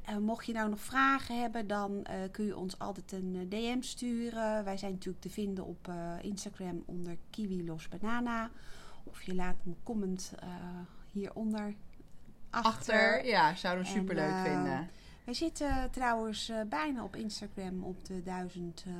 Eh, 0.07 0.17
mocht 0.17 0.47
je 0.47 0.53
nou 0.53 0.69
nog 0.71 0.81
vragen 0.81 1.41
hebben, 1.41 1.67
dan 1.67 2.05
eh, 2.05 2.19
kun 2.31 2.45
je 2.45 2.57
ons 2.57 2.79
altijd 2.79 3.13
een 3.13 3.49
eh, 3.51 3.61
DM 3.61 3.81
sturen. 3.81 4.65
Wij 4.65 4.77
zijn 4.77 4.93
natuurlijk 4.93 5.23
te 5.23 5.31
vinden 5.31 5.65
op 5.65 5.91
Instagram 6.21 6.83
onder 6.85 7.17
Kiwi 7.31 7.65
Los 7.65 7.89
Banana. 7.89 8.51
Of 9.05 9.23
je 9.23 9.35
laat 9.35 9.57
een 9.65 9.77
comment 9.83 10.33
hieronder 11.13 11.75
achter. 12.51 12.73
achter. 12.73 13.27
Ja, 13.27 13.55
zouden 13.55 13.85
we 13.85 13.91
En, 13.91 13.97
super 13.97 14.15
leuk 14.15 14.37
vinden. 14.45 14.91
Wij 15.27 15.35
zitten 15.35 15.91
trouwens 15.91 16.49
eh, 16.49 16.57
bijna 16.69 17.05
op 17.05 17.17
Instagram 17.17 17.83
op 17.85 18.05
de 18.05 18.23
duizend 18.23 18.85
eh 18.87 18.93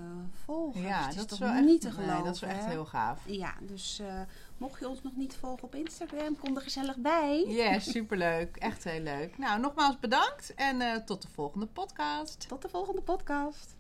volgers. 0.45 0.85
Ja, 0.85 1.09
is 1.09 1.15
dat 1.15 1.29
toch 1.29 1.39
is 1.39 1.45
wel 1.45 1.55
echt, 1.55 1.65
niet 1.65 1.81
te 1.81 1.87
nee, 1.87 1.97
geloven. 1.97 2.25
dat 2.25 2.35
is 2.35 2.41
wel 2.41 2.51
echt 2.51 2.65
hè? 2.65 2.71
heel 2.71 2.85
gaaf. 2.85 3.23
Ja, 3.27 3.55
dus 3.61 3.99
eh, 3.99 4.21
mocht 4.59 4.81
je 4.81 4.89
ons 4.89 5.03
nog 5.03 5.17
niet 5.17 5.35
volgen 5.35 5.63
op 5.63 5.75
Instagram, 5.75 6.39
kom 6.39 6.57
er 6.57 6.63
gezellig 6.63 6.97
bij. 6.97 7.45
Yes, 7.49 7.91
superleuk. 7.91 8.57
Echt 8.57 8.85
heel 8.85 9.01
leuk. 9.01 9.39
Nou, 9.39 9.61
nogmaals 9.61 9.99
bedankt 9.99 10.55
en 10.55 10.81
eh, 10.81 10.97
tot 10.97 11.23
de 11.23 11.29
volgende 11.29 11.67
podcast. 11.67 12.49
Tot 12.49 12.63
de 12.63 12.69
volgende 12.69 13.03
podcast. 13.03 13.77